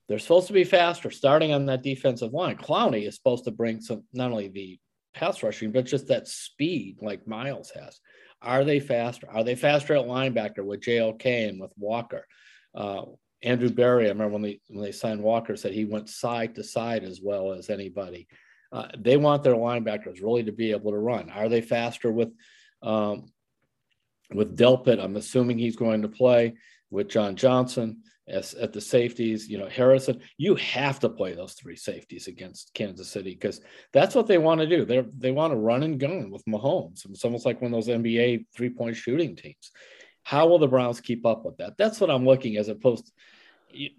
They're 0.09 0.19
supposed 0.19 0.49
to 0.49 0.53
be 0.53 0.65
faster 0.65 1.11
starting 1.11 1.53
on 1.53 1.67
that 1.67 1.83
defensive 1.83 2.33
line. 2.33 2.57
Clowney 2.57 3.07
is 3.09 3.15
supposed 3.15 3.45
to 3.45 3.51
bring 3.51 3.81
some, 3.81 4.05
not 4.13 4.31
only 4.31 4.49
the 4.49 4.79
pass 5.15 5.43
rushing, 5.43 5.73
but 5.73 5.87
just 5.87 6.09
that 6.09 6.29
speed 6.29 6.99
like 7.01 7.27
Myles 7.27 7.71
has. 7.71 7.99
Are 8.43 8.65
they 8.65 8.81
faster? 8.81 9.27
Are 9.31 9.43
they 9.43 9.55
faster 9.55 9.95
at 9.95 10.05
linebacker 10.05 10.63
with 10.63 10.83
JOK 10.83 11.25
and 11.25 11.61
with 11.61 11.73
Walker? 11.79 12.27
Uh, 12.75 13.05
Andrew 13.43 13.71
Berry, 13.71 14.07
I 14.07 14.09
remember 14.09 14.35
when 14.35 14.43
they 14.43 14.61
when 14.69 14.83
they 14.83 14.93
signed 14.93 15.23
Walker, 15.23 15.57
said 15.57 15.73
he 15.73 15.85
went 15.85 16.09
side 16.09 16.55
to 16.57 16.65
side 16.65 17.05
as 17.05 17.21
well 17.23 17.53
as 17.53 17.71
anybody. 17.71 18.27
Uh, 18.73 18.89
they 18.99 19.17
want 19.17 19.43
their 19.43 19.55
linebackers 19.55 20.23
really 20.23 20.45
to 20.45 20.53
be 20.53 20.73
able 20.73 20.91
to 20.91 20.99
run. 20.99 21.31
Are 21.31 21.49
they 21.49 21.61
faster 21.61 22.11
with 22.11 22.31
um, 22.83 23.27
with 24.35 24.57
Delpit? 24.57 25.03
I'm 25.03 25.17
assuming 25.17 25.59
he's 25.59 25.77
going 25.77 26.03
to 26.03 26.09
play 26.09 26.55
with 26.91 27.09
John 27.09 27.37
Johnson. 27.37 28.03
as 28.27 28.55
at 28.55 28.73
the 28.73 28.81
safeties. 28.81 29.49
You 29.49 29.59
know, 29.59 29.69
Harrison, 29.69 30.21
you 30.39 30.55
have 30.57 30.99
to 31.01 31.09
play 31.09 31.35
those 31.35 31.55
three 31.55 31.77
safeties 31.77 32.27
against 32.27 32.73
Kansas 32.75 33.09
City 33.09 33.35
because 33.35 33.61
that's 33.93 34.15
what 34.15 34.27
they 34.27 34.39
want 34.39 34.61
to 34.61 34.67
do. 34.67 34.85
They 34.85 35.05
they 35.19 35.31
want 35.31 35.53
to 35.53 35.59
run 35.59 35.83
and 35.83 36.01
gun 36.01 36.31
with 36.31 36.45
Mahomes. 36.47 37.05
It's 37.11 37.25
almost 37.25 37.47
like 37.47 37.61
one 37.61 37.73
of 37.73 37.85
those 37.85 37.95
NBA 37.95 38.47
three 38.55 38.71
point 38.71 38.97
shooting 38.97 39.37
teams. 39.37 39.71
How 40.23 40.47
will 40.47 40.59
the 40.59 40.69
Browns 40.69 41.01
keep 41.01 41.27
up 41.27 41.45
with 41.45 41.59
that? 41.59 41.77
That's 41.77 42.01
what 42.01 42.11
I'm 42.11 42.25
looking 42.25 42.57
as 42.57 42.69
opposed. 42.69 43.07
To, 43.07 43.13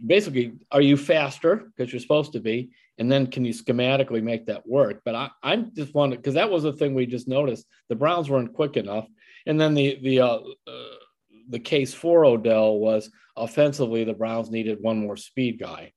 basically, 0.03 0.53
are 0.71 0.81
you 0.81 0.97
faster 0.97 1.57
because 1.57 1.91
you're 1.91 1.99
supposed 1.99 2.33
to 2.33 2.39
be, 2.39 2.71
and 2.97 3.11
then 3.11 3.27
can 3.27 3.45
you 3.45 3.53
schematically 3.53 4.23
make 4.23 4.47
that 4.47 4.67
work? 4.67 5.01
But 5.05 5.15
I, 5.15 5.29
I'm 5.43 5.71
just 5.75 5.93
wondering 5.93 6.21
because 6.21 6.33
that 6.35 6.49
was 6.49 6.63
the 6.63 6.73
thing 6.73 6.95
we 6.95 7.05
just 7.05 7.27
noticed. 7.27 7.67
The 7.89 7.95
Browns 7.95 8.29
weren't 8.29 8.53
quick 8.53 8.77
enough, 8.77 9.07
and 9.45 9.59
then 9.59 9.73
the 9.73 9.99
the 10.01 10.21
uh, 10.21 10.39
uh, 10.67 10.95
the 11.49 11.59
case 11.59 11.93
for 11.93 12.25
Odell 12.25 12.77
was 12.77 13.09
offensively, 13.35 14.03
the 14.03 14.13
Browns 14.13 14.49
needed 14.49 14.81
one 14.81 14.99
more 14.99 15.17
speed 15.17 15.59
guy. 15.59 15.93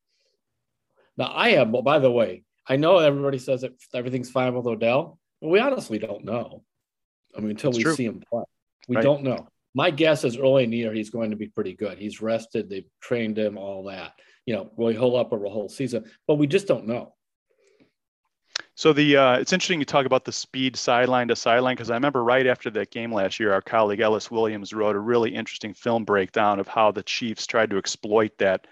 Now, 1.16 1.32
I 1.34 1.50
have, 1.50 1.72
by 1.84 1.98
the 1.98 2.10
way, 2.10 2.44
I 2.66 2.76
know 2.76 2.98
everybody 2.98 3.38
says 3.38 3.62
that 3.62 3.72
everything's 3.94 4.30
fine 4.30 4.54
with 4.54 4.66
Odell, 4.66 5.18
but 5.40 5.48
we 5.48 5.58
honestly 5.58 5.98
don't 5.98 6.24
know. 6.24 6.62
I 7.36 7.40
mean, 7.40 7.50
until 7.50 7.70
That's 7.70 7.78
we 7.78 7.84
true. 7.84 7.94
see 7.94 8.04
him 8.04 8.22
play, 8.30 8.44
we 8.88 8.96
right. 8.96 9.02
don't 9.02 9.22
know. 9.22 9.48
My 9.74 9.90
guess 9.90 10.24
is 10.24 10.36
early 10.36 10.64
in 10.64 10.70
the 10.70 10.76
year, 10.76 10.92
he's 10.92 11.10
going 11.10 11.30
to 11.30 11.36
be 11.36 11.48
pretty 11.48 11.74
good. 11.74 11.98
He's 11.98 12.20
rested, 12.20 12.68
they've 12.68 12.88
trained 13.00 13.38
him, 13.38 13.58
all 13.58 13.84
that. 13.84 14.12
You 14.46 14.54
know, 14.54 14.70
will 14.76 14.88
he 14.88 14.96
hold 14.96 15.16
up 15.16 15.32
over 15.32 15.44
a 15.44 15.50
whole 15.50 15.68
season? 15.68 16.10
But 16.26 16.36
we 16.36 16.46
just 16.46 16.66
don't 16.66 16.86
know. 16.86 17.14
So 18.78 18.92
the 18.92 19.16
uh, 19.16 19.38
it's 19.38 19.52
interesting 19.52 19.80
you 19.80 19.84
talk 19.84 20.06
about 20.06 20.24
the 20.24 20.30
speed 20.30 20.76
sideline 20.76 21.26
to 21.28 21.34
sideline 21.34 21.74
because 21.74 21.90
I 21.90 21.94
remember 21.94 22.22
right 22.22 22.46
after 22.46 22.70
that 22.70 22.92
game 22.92 23.12
last 23.12 23.40
year, 23.40 23.52
our 23.52 23.60
colleague 23.60 23.98
Ellis 23.98 24.30
Williams 24.30 24.72
wrote 24.72 24.94
a 24.94 25.00
really 25.00 25.34
interesting 25.34 25.74
film 25.74 26.04
breakdown 26.04 26.60
of 26.60 26.68
how 26.68 26.92
the 26.92 27.02
Chiefs 27.02 27.44
tried 27.44 27.70
to 27.70 27.76
exploit 27.76 28.38
that 28.38 28.68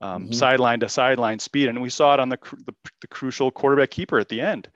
um, 0.00 0.22
mm-hmm. 0.22 0.32
sideline 0.32 0.80
to 0.80 0.88
sideline 0.88 1.38
speed, 1.38 1.68
and 1.68 1.82
we 1.82 1.90
saw 1.90 2.14
it 2.14 2.20
on 2.20 2.30
the, 2.30 2.38
the, 2.64 2.72
the 3.02 3.06
crucial 3.08 3.50
quarterback 3.50 3.90
keeper 3.90 4.18
at 4.18 4.30
the 4.30 4.40
end 4.40 4.68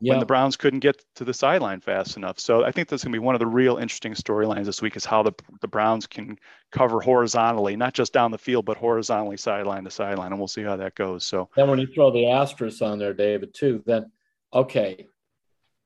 when 0.00 0.18
the 0.18 0.26
Browns 0.26 0.56
couldn't 0.56 0.80
get 0.80 1.00
to 1.14 1.24
the 1.24 1.32
sideline 1.32 1.80
fast 1.80 2.16
enough. 2.16 2.40
So 2.40 2.64
I 2.64 2.72
think 2.72 2.88
that's 2.88 3.04
going 3.04 3.12
to 3.12 3.16
be 3.16 3.24
one 3.24 3.36
of 3.36 3.38
the 3.38 3.46
real 3.46 3.76
interesting 3.76 4.14
storylines 4.14 4.64
this 4.64 4.82
week 4.82 4.96
is 4.96 5.04
how 5.04 5.22
the 5.22 5.32
the 5.60 5.68
Browns 5.68 6.08
can 6.08 6.40
cover 6.72 7.00
horizontally, 7.00 7.76
not 7.76 7.94
just 7.94 8.12
down 8.12 8.32
the 8.32 8.38
field, 8.38 8.64
but 8.64 8.76
horizontally 8.76 9.36
sideline 9.36 9.84
to 9.84 9.90
sideline, 9.92 10.32
and 10.32 10.40
we'll 10.40 10.48
see 10.48 10.64
how 10.64 10.74
that 10.74 10.96
goes. 10.96 11.24
So 11.24 11.50
then 11.54 11.70
when 11.70 11.78
you 11.78 11.86
throw 11.86 12.10
the 12.10 12.30
asterisk 12.30 12.82
on 12.82 12.98
there, 12.98 13.14
David, 13.14 13.54
too, 13.54 13.80
then 13.86 14.10
okay, 14.54 15.06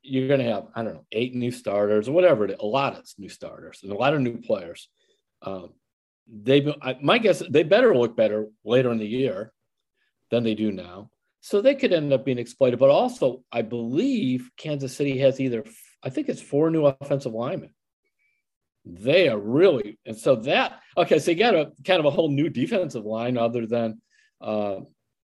you're 0.02 0.28
going 0.28 0.40
to 0.40 0.46
have, 0.46 0.66
I 0.74 0.82
don't 0.82 0.94
know, 0.94 1.06
eight 1.12 1.34
new 1.34 1.50
starters 1.50 2.08
or 2.08 2.12
whatever, 2.12 2.44
a 2.46 2.64
lot 2.64 2.96
of 2.96 3.04
new 3.18 3.28
starters 3.28 3.80
and 3.82 3.92
a 3.92 3.96
lot 3.96 4.14
of 4.14 4.20
new 4.20 4.38
players. 4.38 4.88
Um, 5.42 5.70
they, 6.30 6.72
I, 6.82 6.98
my 7.02 7.18
guess, 7.18 7.42
they 7.48 7.62
better 7.62 7.96
look 7.96 8.16
better 8.16 8.48
later 8.64 8.92
in 8.92 8.98
the 8.98 9.06
year 9.06 9.52
than 10.30 10.44
they 10.44 10.54
do 10.54 10.70
now. 10.70 11.10
So 11.40 11.60
they 11.60 11.74
could 11.74 11.92
end 11.92 12.12
up 12.12 12.24
being 12.24 12.38
exploited. 12.38 12.78
But 12.78 12.90
also, 12.90 13.42
I 13.50 13.62
believe 13.62 14.50
Kansas 14.56 14.94
City 14.94 15.18
has 15.18 15.40
either, 15.40 15.64
I 16.02 16.10
think 16.10 16.28
it's 16.28 16.42
four 16.42 16.70
new 16.70 16.84
offensive 16.84 17.32
linemen. 17.32 17.70
They 18.84 19.28
are 19.28 19.38
really, 19.38 19.98
and 20.04 20.16
so 20.16 20.36
that, 20.36 20.80
okay, 20.96 21.18
so 21.18 21.30
you 21.30 21.38
got 21.38 21.54
a 21.54 21.72
kind 21.84 22.00
of 22.00 22.06
a 22.06 22.10
whole 22.10 22.28
new 22.28 22.48
defensive 22.48 23.04
line 23.04 23.36
other 23.36 23.66
than, 23.66 24.00
uh, 24.40 24.80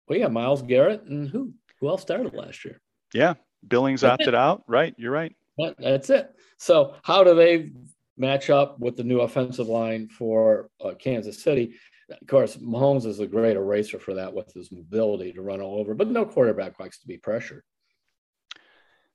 well, 0.08 0.18
yeah, 0.18 0.28
Myles 0.28 0.62
Garrett 0.62 1.02
and 1.04 1.28
who? 1.28 1.54
Who 1.80 1.88
else 1.88 2.02
started 2.02 2.34
last 2.34 2.64
year? 2.66 2.78
Yeah, 3.12 3.34
Billings 3.66 4.02
that's 4.02 4.14
opted 4.14 4.28
it. 4.28 4.34
out. 4.34 4.64
Right, 4.66 4.94
you're 4.96 5.12
right. 5.12 5.34
That's 5.78 6.10
it. 6.10 6.34
So 6.58 6.94
how 7.02 7.24
do 7.24 7.34
they 7.34 7.70
match 8.16 8.50
up 8.50 8.78
with 8.78 8.96
the 8.96 9.04
new 9.04 9.20
offensive 9.20 9.66
line 9.66 10.08
for 10.08 10.70
uh, 10.82 10.94
Kansas 10.98 11.42
City? 11.42 11.74
Of 12.10 12.26
course, 12.26 12.56
Mahomes 12.56 13.06
is 13.06 13.20
a 13.20 13.26
great 13.26 13.56
eraser 13.56 13.98
for 13.98 14.14
that 14.14 14.32
with 14.32 14.52
his 14.52 14.72
mobility 14.72 15.32
to 15.32 15.42
run 15.42 15.60
all 15.60 15.78
over, 15.78 15.94
but 15.94 16.08
no 16.08 16.24
quarterback 16.24 16.80
likes 16.80 16.98
to 17.00 17.06
be 17.06 17.18
pressured. 17.18 17.62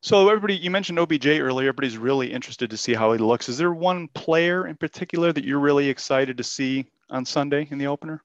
So 0.02 0.30
everybody, 0.30 0.56
you 0.56 0.70
mentioned 0.70 1.00
OBJ 1.00 1.26
earlier. 1.28 1.70
Everybody's 1.70 1.98
really 1.98 2.32
interested 2.32 2.70
to 2.70 2.78
see 2.78 2.94
how 2.94 3.12
he 3.12 3.18
looks. 3.18 3.50
Is 3.50 3.58
there 3.58 3.74
one 3.74 4.08
player 4.10 4.68
in 4.68 4.76
particular 4.76 5.34
that 5.34 5.44
you're 5.44 5.60
really 5.60 5.90
excited 5.90 6.38
to 6.38 6.44
see 6.44 6.86
on 7.10 7.26
Sunday 7.26 7.68
in 7.72 7.80
the 7.80 7.88
opener? 7.88 8.24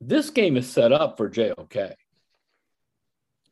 This 0.00 0.28
game 0.28 0.58
is 0.58 0.68
set 0.70 0.92
up 0.92 1.16
for 1.16 1.30
JOK. 1.30 1.94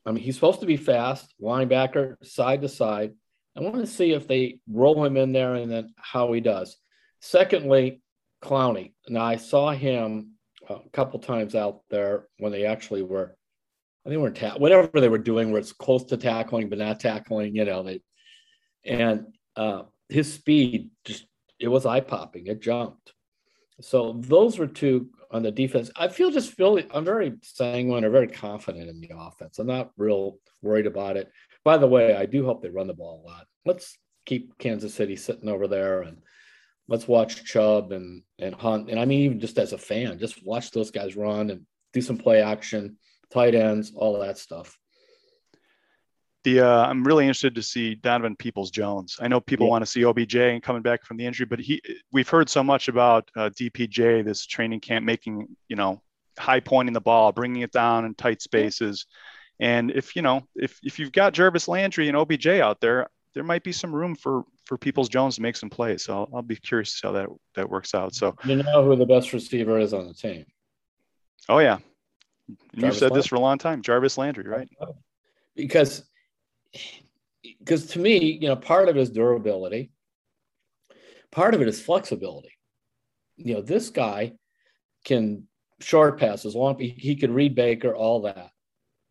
I 0.07 0.13
mean, 0.13 0.23
he's 0.23 0.35
supposed 0.35 0.61
to 0.61 0.67
be 0.67 0.77
fast, 0.77 1.35
linebacker, 1.41 2.17
side 2.25 2.63
to 2.63 2.69
side. 2.69 3.13
I 3.57 3.61
want 3.61 3.77
to 3.77 3.87
see 3.87 4.13
if 4.13 4.27
they 4.27 4.59
roll 4.69 5.05
him 5.05 5.17
in 5.17 5.33
there 5.33 5.55
and 5.55 5.71
then 5.71 5.95
how 5.97 6.33
he 6.33 6.41
does. 6.41 6.77
Secondly, 7.21 8.03
Clowney. 8.43 8.93
Now 9.09 9.25
I 9.25 9.37
saw 9.37 9.71
him 9.71 10.33
a 10.69 10.79
couple 10.93 11.19
times 11.21 11.55
out 11.55 11.81
there 11.89 12.27
when 12.39 12.53
they 12.53 12.67
actually 12.67 13.03
were, 13.03 13.37
I 14.05 14.11
think 14.11 14.21
we're 14.21 14.31
ta- 14.31 14.59
whatever 14.59 15.01
they 15.01 15.09
were 15.09 15.19
doing, 15.19 15.51
where 15.51 15.61
it's 15.61 15.73
close 15.73 16.05
to 16.05 16.17
tackling 16.17 16.69
but 16.69 16.79
not 16.79 17.01
tackling. 17.01 17.55
You 17.55 17.65
know, 17.65 17.83
they 17.83 18.01
and 18.85 19.27
uh, 19.57 19.83
his 20.09 20.33
speed 20.33 20.91
just 21.05 21.27
it 21.59 21.69
was 21.69 21.87
eye 21.87 22.01
popping. 22.01 22.47
It 22.47 22.61
jumped. 22.61 23.13
So 23.81 24.15
those 24.21 24.59
were 24.59 24.67
two 24.67 25.11
on 25.31 25.43
the 25.43 25.51
defense. 25.51 25.91
I 25.97 26.09
feel 26.09 26.31
just 26.31 26.53
feel 26.53 26.79
I'm 26.93 27.05
very 27.05 27.33
sanguine 27.43 28.05
or 28.05 28.11
very 28.11 28.29
confident 28.29 28.89
in 28.89 29.01
the 29.01 29.11
offense. 29.17 29.59
I'm 29.59 29.67
not 29.67 29.91
real 29.97 30.39
worried 30.63 30.87
about 30.87 31.17
it. 31.17 31.31
By 31.65 31.79
the 31.79 31.89
way, 31.89 32.15
I 32.15 32.27
do 32.27 32.45
hope 32.45 32.63
they 32.63 32.69
run 32.69 32.87
the 32.87 32.95
ball 32.95 33.25
a 33.25 33.29
lot. 33.29 33.47
Let's 33.65 33.99
keep 34.27 34.57
Kansas 34.59 34.95
City 34.95 35.17
sitting 35.17 35.49
over 35.49 35.67
there 35.67 36.03
and 36.03 36.19
let's 36.89 37.09
watch 37.09 37.45
Chubb 37.45 37.93
and 37.93 38.23
and 38.39 38.55
Hunt. 38.55 38.91
And 38.91 39.01
I 39.01 39.05
mean, 39.05 39.21
even 39.21 39.41
just 39.41 39.59
as 39.59 39.73
a 39.73 39.79
fan, 39.79 40.19
just 40.19 40.47
watch 40.47 40.71
those 40.71 40.91
guys 40.91 41.17
run 41.17 41.51
and 41.51 41.67
do 41.93 42.01
some 42.01 42.19
play 42.19 42.43
action, 42.43 42.97
tight 43.33 43.55
ends, 43.55 43.93
all 43.97 44.19
that 44.21 44.39
stuff 44.39 44.79
the 46.45 46.61
uh, 46.61 46.87
I'm 46.87 47.05
really 47.05 47.25
interested 47.25 47.55
to 47.55 47.63
see 47.63 47.95
Donovan 47.95 48.37
Peoples 48.37 48.71
Jones. 48.71 49.17
I 49.21 49.29
know 49.29 49.41
people 49.41 49.67
yeah. 49.67 49.71
want 49.71 49.83
to 49.83 49.91
see 49.91 50.05
OBJ 50.05 50.37
and 50.37 50.63
coming 50.63 50.83
back 50.83 51.05
from 51.05 51.17
the 51.17 51.27
injury, 51.27 51.47
but 51.47 51.59
he 51.59 51.83
we've 52.13 52.29
heard 52.29 52.49
so 52.49 52.63
much 52.63 52.89
about 52.89 53.31
uh, 53.37 53.51
DPJ 53.51 54.25
this 54.25 54.47
training 54.47 54.81
camp 54.81 55.05
making 55.05 55.49
you 55.69 55.77
know 55.77 56.03
high 56.39 56.61
pointing 56.61 56.93
the 56.93 57.01
ball, 57.01 57.33
bringing 57.33 57.63
it 57.63 57.73
down 57.73 58.05
in 58.05 58.15
tight 58.15 58.43
spaces, 58.43 59.07
and 59.59 59.91
if 59.91 60.15
you 60.15 60.23
know 60.23 60.47
if 60.55 60.79
if 60.83 60.99
you've 60.99 61.13
got 61.13 61.33
Jarvis 61.33 61.67
Landry 61.67 62.09
and 62.09 62.17
OBJ 62.17 62.47
out 62.47 62.81
there, 62.81 63.09
there 63.35 63.45
might 63.45 63.65
be 63.65 63.73
some 63.73 63.95
room 63.95 64.15
for 64.15 64.45
for 64.67 64.77
Peoples 64.77 65.09
Jones 65.09 65.37
to 65.37 65.43
make 65.43 65.57
some 65.57 65.71
plays. 65.71 66.05
So 66.05 66.15
I'll, 66.15 66.29
I'll 66.37 66.43
be 66.43 66.57
curious 66.57 66.93
to 66.93 66.97
see 66.99 67.07
how 67.07 67.13
that 67.15 67.29
that 67.55 67.71
works 67.71 67.95
out. 67.95 68.15
So 68.15 68.37
you 68.45 68.57
know 68.57 68.85
who 68.85 68.97
the 68.97 69.07
best 69.07 69.33
receiver 69.33 69.79
is 69.79 69.95
on 69.95 70.07
the 70.07 70.15
team? 70.15 70.45
Oh 71.49 71.59
yeah, 71.59 71.79
you've 72.75 72.95
said 72.95 73.05
Landry. 73.05 73.19
this 73.19 73.27
for 73.29 73.37
a 73.37 73.41
long 73.41 73.57
time, 73.57 73.81
Jarvis 73.81 74.19
Landry, 74.19 74.45
right? 74.45 74.69
Because 75.57 76.05
because 77.59 77.87
to 77.89 77.99
me, 77.99 78.39
you 78.41 78.49
know, 78.49 78.57
part 78.57 78.89
of 78.89 78.97
it 78.97 79.01
is 79.01 79.11
durability, 79.11 79.91
part 81.31 81.55
of 81.55 81.63
it 81.63 81.69
is 81.69 81.81
flexibility. 81.81 82.53
You 83.37 83.55
know, 83.55 83.63
this 83.63 83.91
guy 83.91 84.33
can 85.05 85.49
short 85.81 86.19
passes, 86.19 86.55
long 86.55 86.79
he, 86.79 87.17
could 87.17 87.31
read 87.31 87.55
Baker, 87.55 87.95
all 87.95 88.23
that. 88.23 88.51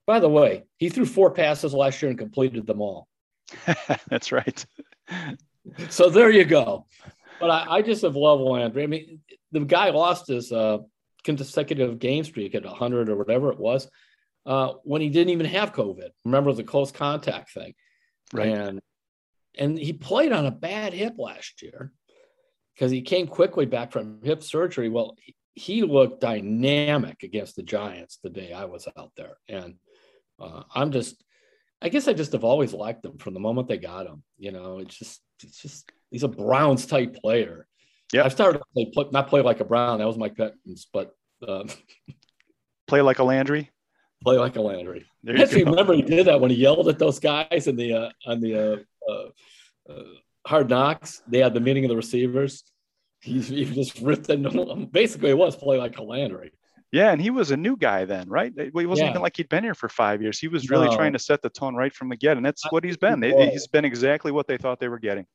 By 0.06 0.20
the 0.20 0.30
way, 0.30 0.64
he 0.78 0.90
threw 0.90 1.06
four 1.06 1.32
passes 1.32 1.74
last 1.74 2.02
year 2.02 2.10
and 2.10 2.18
completed 2.18 2.66
them 2.66 2.82
all. 2.82 3.08
That's 4.10 4.32
right. 4.32 4.66
so 5.90 6.10
there 6.10 6.32
you 6.32 6.46
go. 6.46 6.86
But 7.40 7.50
I, 7.50 7.66
I, 7.78 7.82
just 7.82 8.02
have 8.02 8.16
loved 8.16 8.42
Landry. 8.42 8.84
I 8.84 8.88
mean, 8.88 9.20
the 9.52 9.62
guy 9.62 9.90
lost 9.90 10.28
his 10.28 10.52
uh, 10.52 10.80
consecutive 11.24 12.00
game 12.00 12.24
streak 12.24 12.56
at 12.56 12.66
100 12.66 13.10
or 13.10 13.18
whatever 13.18 13.52
it 13.52 13.60
was 13.60 13.90
uh, 14.46 14.74
when 14.84 15.02
he 15.02 15.10
didn't 15.10 15.32
even 15.32 15.46
have 15.46 15.74
COVID. 15.74 16.10
Remember 16.26 16.54
the 16.54 16.64
close 16.64 16.92
contact 16.92 17.52
thing, 17.52 17.74
right? 18.34 18.48
And 18.48 18.82
and 19.58 19.78
he 19.78 19.94
played 19.94 20.32
on 20.32 20.46
a 20.46 20.52
bad 20.52 20.94
hip 20.94 21.16
last 21.18 21.62
year 21.62 21.92
because 22.74 22.92
he 22.92 23.02
came 23.02 23.28
quickly 23.28 23.66
back 23.66 23.92
from 23.92 24.20
hip 24.24 24.42
surgery. 24.44 24.90
Well, 24.90 25.16
he, 25.20 25.36
he 25.56 25.84
looked 25.84 26.22
dynamic 26.22 27.22
against 27.24 27.56
the 27.56 27.64
Giants 27.64 28.18
the 28.24 28.30
day 28.30 28.52
I 28.52 28.66
was 28.66 28.88
out 28.98 29.12
there, 29.16 29.38
and 29.48 29.76
uh, 30.40 30.64
I'm 30.74 30.92
just, 30.92 31.24
I 31.82 31.90
guess 31.90 32.08
I 32.08 32.14
just 32.14 32.32
have 32.32 32.44
always 32.44 32.74
liked 32.74 33.06
him 33.06 33.18
from 33.20 33.36
the 33.36 33.40
moment 33.40 33.68
they 33.68 33.78
got 33.78 34.08
him. 34.08 34.24
You 34.38 34.52
know, 34.52 34.80
it's 34.80 34.98
just, 34.98 35.22
it's 35.44 35.62
just 35.62 35.92
he's 36.10 36.24
a 36.24 36.28
Browns 36.28 36.88
type 36.88 37.16
player. 37.16 37.68
Yeah, 38.12 38.26
I 38.26 38.30
started 38.30 38.60
to 38.60 38.86
play, 38.92 39.06
not 39.12 39.28
play 39.28 39.42
like 39.42 39.60
a 39.60 39.66
Brown. 39.66 40.00
That 40.00 40.08
was 40.08 40.18
my 40.18 40.30
pet, 40.30 40.54
but 40.92 41.16
uh, 41.48 41.66
play 42.88 43.02
like 43.02 43.20
a 43.20 43.24
Landry 43.24 43.70
play 44.24 44.38
like 44.38 44.56
a 44.56 44.62
Landry. 44.62 45.06
I 45.28 45.42
actually 45.42 45.64
remember 45.66 45.94
he 45.94 46.02
did 46.02 46.28
that 46.28 46.40
when 46.40 46.52
he 46.52 46.58
yelled 46.58 46.88
at 46.88 47.00
those 47.00 47.20
guys 47.20 47.68
in 47.68 47.76
the 47.76 47.94
uh, 47.94 48.10
on 48.26 48.40
the 48.40 48.56
uh, 48.56 49.12
uh, 49.12 49.92
uh, 49.92 50.04
Hard 50.46 50.70
Knocks. 50.70 51.22
They 51.28 51.40
had 51.40 51.54
the 51.54 51.60
meeting 51.60 51.86
of 51.86 51.90
the 51.90 51.96
receivers. 51.96 52.64
He, 53.22 53.40
he 53.40 53.66
just 53.66 54.00
ripped 54.00 54.30
into 54.30 54.66
them. 54.66 54.88
Basically, 54.88 55.30
it 55.30 55.38
was 55.38 55.56
play 55.56 55.78
like 55.78 55.98
a 55.98 56.04
Landry. 56.04 56.52
Yeah, 56.92 57.12
and 57.12 57.20
he 57.20 57.32
was 57.32 57.50
a 57.50 57.58
new 57.58 57.76
guy 57.76 58.06
then, 58.06 58.30
right? 58.30 58.54
He 58.56 58.70
wasn't 58.86 59.06
yeah. 59.06 59.10
even 59.12 59.22
like 59.24 59.36
he'd 59.36 59.50
been 59.50 59.64
here 59.64 59.74
for 59.74 59.90
five 59.90 60.22
years. 60.22 60.38
He 60.38 60.48
was 60.48 60.70
really 60.70 60.90
no. 60.90 60.96
trying 60.96 61.14
to 61.14 61.20
set 61.20 61.42
the 61.42 61.50
tone 61.50 61.74
right 61.74 61.94
from 61.94 62.10
the 62.10 62.16
get, 62.16 62.38
and 62.38 62.46
that's 62.46 62.72
what 62.72 62.84
he's 62.84 62.98
been. 62.98 63.20
They, 63.20 63.50
he's 63.50 63.66
been 63.66 63.84
exactly 63.84 64.32
what 64.32 64.48
they 64.48 64.58
thought 64.58 64.80
they 64.80 64.90
were 64.90 65.00
getting. 65.00 65.26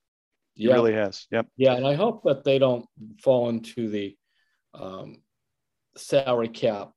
He 0.55 0.69
yeah. 0.69 0.75
really 0.75 0.93
has. 0.93 1.27
Yep. 1.33 1.49
Yeah, 1.57 1.75
and 1.75 1.85
I 1.85 1.95
hope 1.95 2.23
that 2.25 2.45
they 2.45 2.61
don't 2.61 2.87
fall 3.21 3.49
into 3.49 3.89
the 3.89 4.17
um, 4.73 5.23
salary 5.97 6.49
cap 6.49 6.93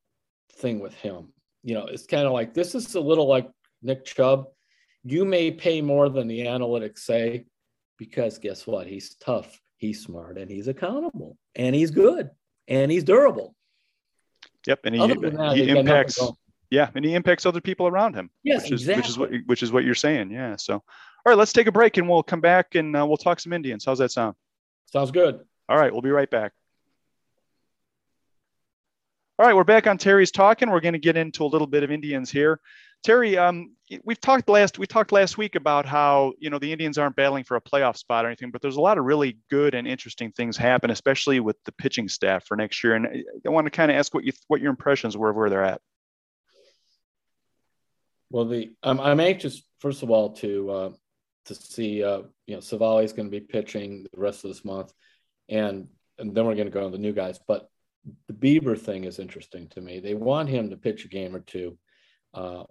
thing 0.58 0.80
with 0.80 0.94
him. 0.94 1.34
You 1.64 1.76
know, 1.76 1.86
it's 1.86 2.06
kind 2.06 2.26
of 2.26 2.34
like 2.34 2.54
this 2.54 2.76
is 2.76 2.96
a 2.96 3.02
little 3.02 3.28
like 3.28 3.50
Nick 3.82 4.06
Chubb. 4.06 4.46
You 5.04 5.26
may 5.26 5.52
pay 5.52 5.82
more 5.82 6.10
than 6.10 6.28
the 6.28 6.42
analytics 6.42 7.00
say 7.00 7.46
because 7.98 8.38
guess 8.40 8.66
what? 8.66 8.88
He's 8.88 9.16
tough, 9.16 9.60
he's 9.78 10.04
smart, 10.04 10.38
and 10.38 10.50
he's 10.50 10.68
accountable, 10.68 11.38
and 11.56 11.76
he's 11.76 11.92
good, 11.92 12.30
and 12.68 12.92
he's 12.92 13.04
durable. 13.04 13.56
Yep, 14.68 14.80
and 14.86 14.96
he, 14.96 15.08
that, 15.08 15.54
he 15.56 15.70
impacts. 15.70 16.20
Yeah, 16.70 16.90
and 16.96 17.04
he 17.04 17.16
impacts 17.16 17.46
other 17.46 17.62
people 17.62 17.88
around 17.88 18.14
him. 18.16 18.30
Yes, 18.44 18.64
which 18.64 18.72
is, 18.72 18.88
exactly. 18.88 19.02
Which 19.02 19.10
is 19.10 19.18
what 19.18 19.30
which 19.48 19.64
is 19.64 19.72
what 19.72 19.84
you're 19.84 19.96
saying. 19.96 20.32
Yeah. 20.32 20.56
So, 20.56 20.76
all 20.76 20.84
right, 21.26 21.38
let's 21.38 21.54
take 21.54 21.68
a 21.68 21.72
break, 21.72 21.98
and 21.98 22.08
we'll 22.08 22.24
come 22.24 22.42
back 22.42 22.76
and 22.76 22.96
uh, 22.96 23.06
we'll 23.06 23.18
talk 23.18 23.40
some 23.40 23.54
Indians. 23.54 23.86
How's 23.86 24.00
that 24.00 24.12
sound? 24.12 24.36
Sounds 24.92 25.12
good. 25.12 25.42
All 25.68 25.78
right, 25.78 25.92
we'll 25.92 26.02
be 26.02 26.12
right 26.12 26.30
back. 26.30 26.54
All 29.40 29.46
right, 29.46 29.56
we're 29.56 29.64
back 29.64 29.88
on 29.88 29.98
Terry's 29.98 30.32
talking. 30.32 30.70
We're 30.70 30.82
going 30.82 30.94
to 30.94 31.00
get 31.00 31.18
into 31.18 31.44
a 31.44 31.48
little 31.48 31.66
bit 31.66 31.84
of 31.84 31.90
Indians 31.90 32.30
here. 32.30 32.60
Terry, 33.04 33.38
um, 33.38 33.76
we've 34.04 34.22
talked 34.22 34.48
last 34.50 34.78
we 34.78 34.86
talked 34.86 35.12
last 35.12 35.38
week 35.38 35.56
about 35.56 35.88
how 35.88 36.34
you 36.38 36.52
know 36.52 36.60
the 36.60 36.72
Indians 36.72 37.00
aren't 37.00 37.16
battling 37.16 37.44
for 37.44 37.56
a 37.56 37.62
playoff 37.62 37.98
spot 37.98 38.26
or 38.26 38.28
anything, 38.28 38.52
but 38.52 38.62
there's 38.62 38.76
a 38.76 38.82
lot 38.82 39.00
of 39.00 39.06
really 39.06 39.40
good 39.50 39.74
and 39.74 39.88
interesting 39.88 40.32
things 40.32 40.58
happen, 40.58 40.92
especially 40.92 41.40
with 41.40 41.56
the 41.66 41.72
pitching 41.72 42.08
staff 42.08 42.46
for 42.46 42.56
next 42.56 42.84
year. 42.84 42.94
And 42.94 43.08
I 43.46 43.50
want 43.50 43.66
to 43.66 43.72
kind 43.72 43.90
of 43.90 43.98
ask 43.98 44.14
what 44.14 44.24
you 44.24 44.34
what 44.48 44.62
your 44.62 44.70
impressions 44.70 45.18
were 45.18 45.32
of 45.32 45.36
where 45.36 45.50
they're 45.50 45.64
at. 45.64 45.82
Well, 48.30 48.46
the 48.46 48.72
I'm, 48.84 49.00
I'm 49.00 49.20
anxious 49.20 49.64
first 49.80 50.04
of 50.04 50.12
all 50.12 50.34
to 50.34 50.70
uh, 50.70 50.92
to 51.46 51.56
see 51.56 52.04
uh, 52.04 52.22
you 52.46 52.56
know 52.56 52.62
Civale 52.62 53.04
is 53.04 53.14
going 53.14 53.32
to 53.32 53.32
be 53.32 53.46
pitching 53.46 54.06
the 54.14 54.22
rest 54.22 54.44
of 54.44 54.52
this 54.52 54.64
month, 54.64 54.94
and 55.50 55.88
and 56.20 56.36
then 56.36 56.46
we're 56.46 56.56
going 56.56 56.68
to 56.68 56.72
go 56.72 56.86
on 56.86 56.92
the 56.92 57.00
new 57.00 57.14
guys. 57.14 57.40
But 57.48 57.68
the 58.28 58.34
Bieber 58.34 58.78
thing 58.80 59.04
is 59.04 59.20
interesting 59.20 59.68
to 59.70 59.82
me. 59.82 60.00
They 60.00 60.14
want 60.14 60.50
him 60.50 60.70
to 60.70 60.78
pitch 60.78 61.06
a 61.06 61.10
game 61.10 61.36
or 61.36 61.42
two, 61.42 61.78
uh, 62.34 62.64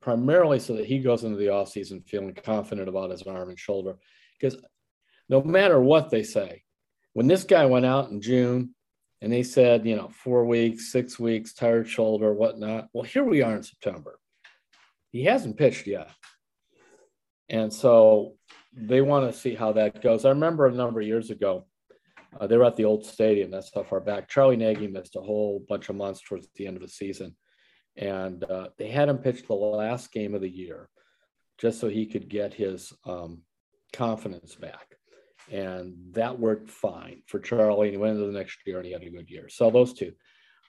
primarily 0.00 0.58
so 0.58 0.74
that 0.74 0.86
he 0.86 0.98
goes 0.98 1.24
into 1.24 1.38
the 1.38 1.46
offseason 1.46 2.06
feeling 2.06 2.34
confident 2.34 2.88
about 2.88 3.10
his 3.10 3.22
arm 3.22 3.48
and 3.48 3.58
shoulder. 3.58 3.96
Because 4.38 4.60
no 5.28 5.42
matter 5.42 5.80
what 5.80 6.10
they 6.10 6.22
say, 6.22 6.62
when 7.14 7.26
this 7.26 7.44
guy 7.44 7.64
went 7.64 7.86
out 7.86 8.10
in 8.10 8.20
June 8.20 8.74
and 9.22 9.32
they 9.32 9.42
said, 9.42 9.86
you 9.86 9.96
know, 9.96 10.10
four 10.10 10.44
weeks, 10.44 10.92
six 10.92 11.18
weeks, 11.18 11.54
tired 11.54 11.88
shoulder, 11.88 12.34
whatnot, 12.34 12.88
well, 12.92 13.04
here 13.04 13.24
we 13.24 13.42
are 13.42 13.56
in 13.56 13.62
September. 13.62 14.18
He 15.10 15.24
hasn't 15.24 15.56
pitched 15.56 15.86
yet. 15.86 16.10
And 17.48 17.72
so 17.72 18.34
they 18.74 19.00
want 19.00 19.32
to 19.32 19.38
see 19.38 19.54
how 19.54 19.72
that 19.72 20.02
goes. 20.02 20.24
I 20.24 20.30
remember 20.30 20.66
a 20.66 20.72
number 20.72 21.00
of 21.00 21.06
years 21.06 21.30
ago, 21.30 21.66
uh, 22.40 22.46
they 22.46 22.56
were 22.56 22.64
at 22.64 22.76
the 22.76 22.84
old 22.84 23.04
stadium. 23.04 23.50
That's 23.50 23.70
how 23.74 23.82
far 23.82 24.00
back. 24.00 24.28
Charlie 24.28 24.56
Nagy 24.56 24.86
missed 24.86 25.16
a 25.16 25.20
whole 25.20 25.64
bunch 25.68 25.88
of 25.88 25.96
months 25.96 26.20
towards 26.20 26.48
the 26.54 26.66
end 26.66 26.76
of 26.76 26.82
the 26.82 26.88
season, 26.88 27.36
and 27.96 28.44
uh, 28.44 28.68
they 28.78 28.88
had 28.88 29.08
him 29.08 29.18
pitch 29.18 29.46
the 29.46 29.54
last 29.54 30.12
game 30.12 30.34
of 30.34 30.40
the 30.40 30.48
year, 30.48 30.88
just 31.58 31.80
so 31.80 31.88
he 31.88 32.06
could 32.06 32.28
get 32.28 32.54
his 32.54 32.92
um, 33.04 33.42
confidence 33.92 34.54
back. 34.54 34.96
And 35.50 35.94
that 36.12 36.38
worked 36.38 36.70
fine 36.70 37.22
for 37.26 37.38
Charlie. 37.38 37.88
And 37.88 37.94
he 37.94 38.00
went 38.00 38.14
into 38.14 38.26
the 38.26 38.38
next 38.38 38.58
year 38.66 38.78
and 38.78 38.86
he 38.86 38.92
had 38.92 39.02
a 39.02 39.10
good 39.10 39.30
year. 39.30 39.48
So 39.48 39.70
those 39.70 39.92
two. 39.92 40.12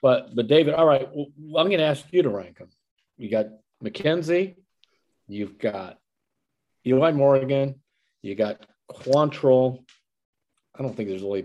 But 0.00 0.34
but 0.36 0.46
David, 0.46 0.74
all 0.74 0.86
right, 0.86 1.08
well, 1.12 1.26
I'm 1.56 1.66
going 1.66 1.78
to 1.78 1.84
ask 1.84 2.04
you 2.12 2.22
to 2.22 2.28
rank 2.28 2.58
them. 2.58 2.68
You 3.16 3.28
got 3.28 3.46
McKenzie, 3.82 4.54
you've 5.26 5.58
got 5.58 5.98
Eli 6.86 7.10
Morgan, 7.10 7.74
you 8.22 8.36
got 8.36 8.64
Quantrill, 8.90 9.84
I 10.78 10.82
don't 10.82 10.96
think 10.96 11.08
there's 11.08 11.22
really 11.22 11.42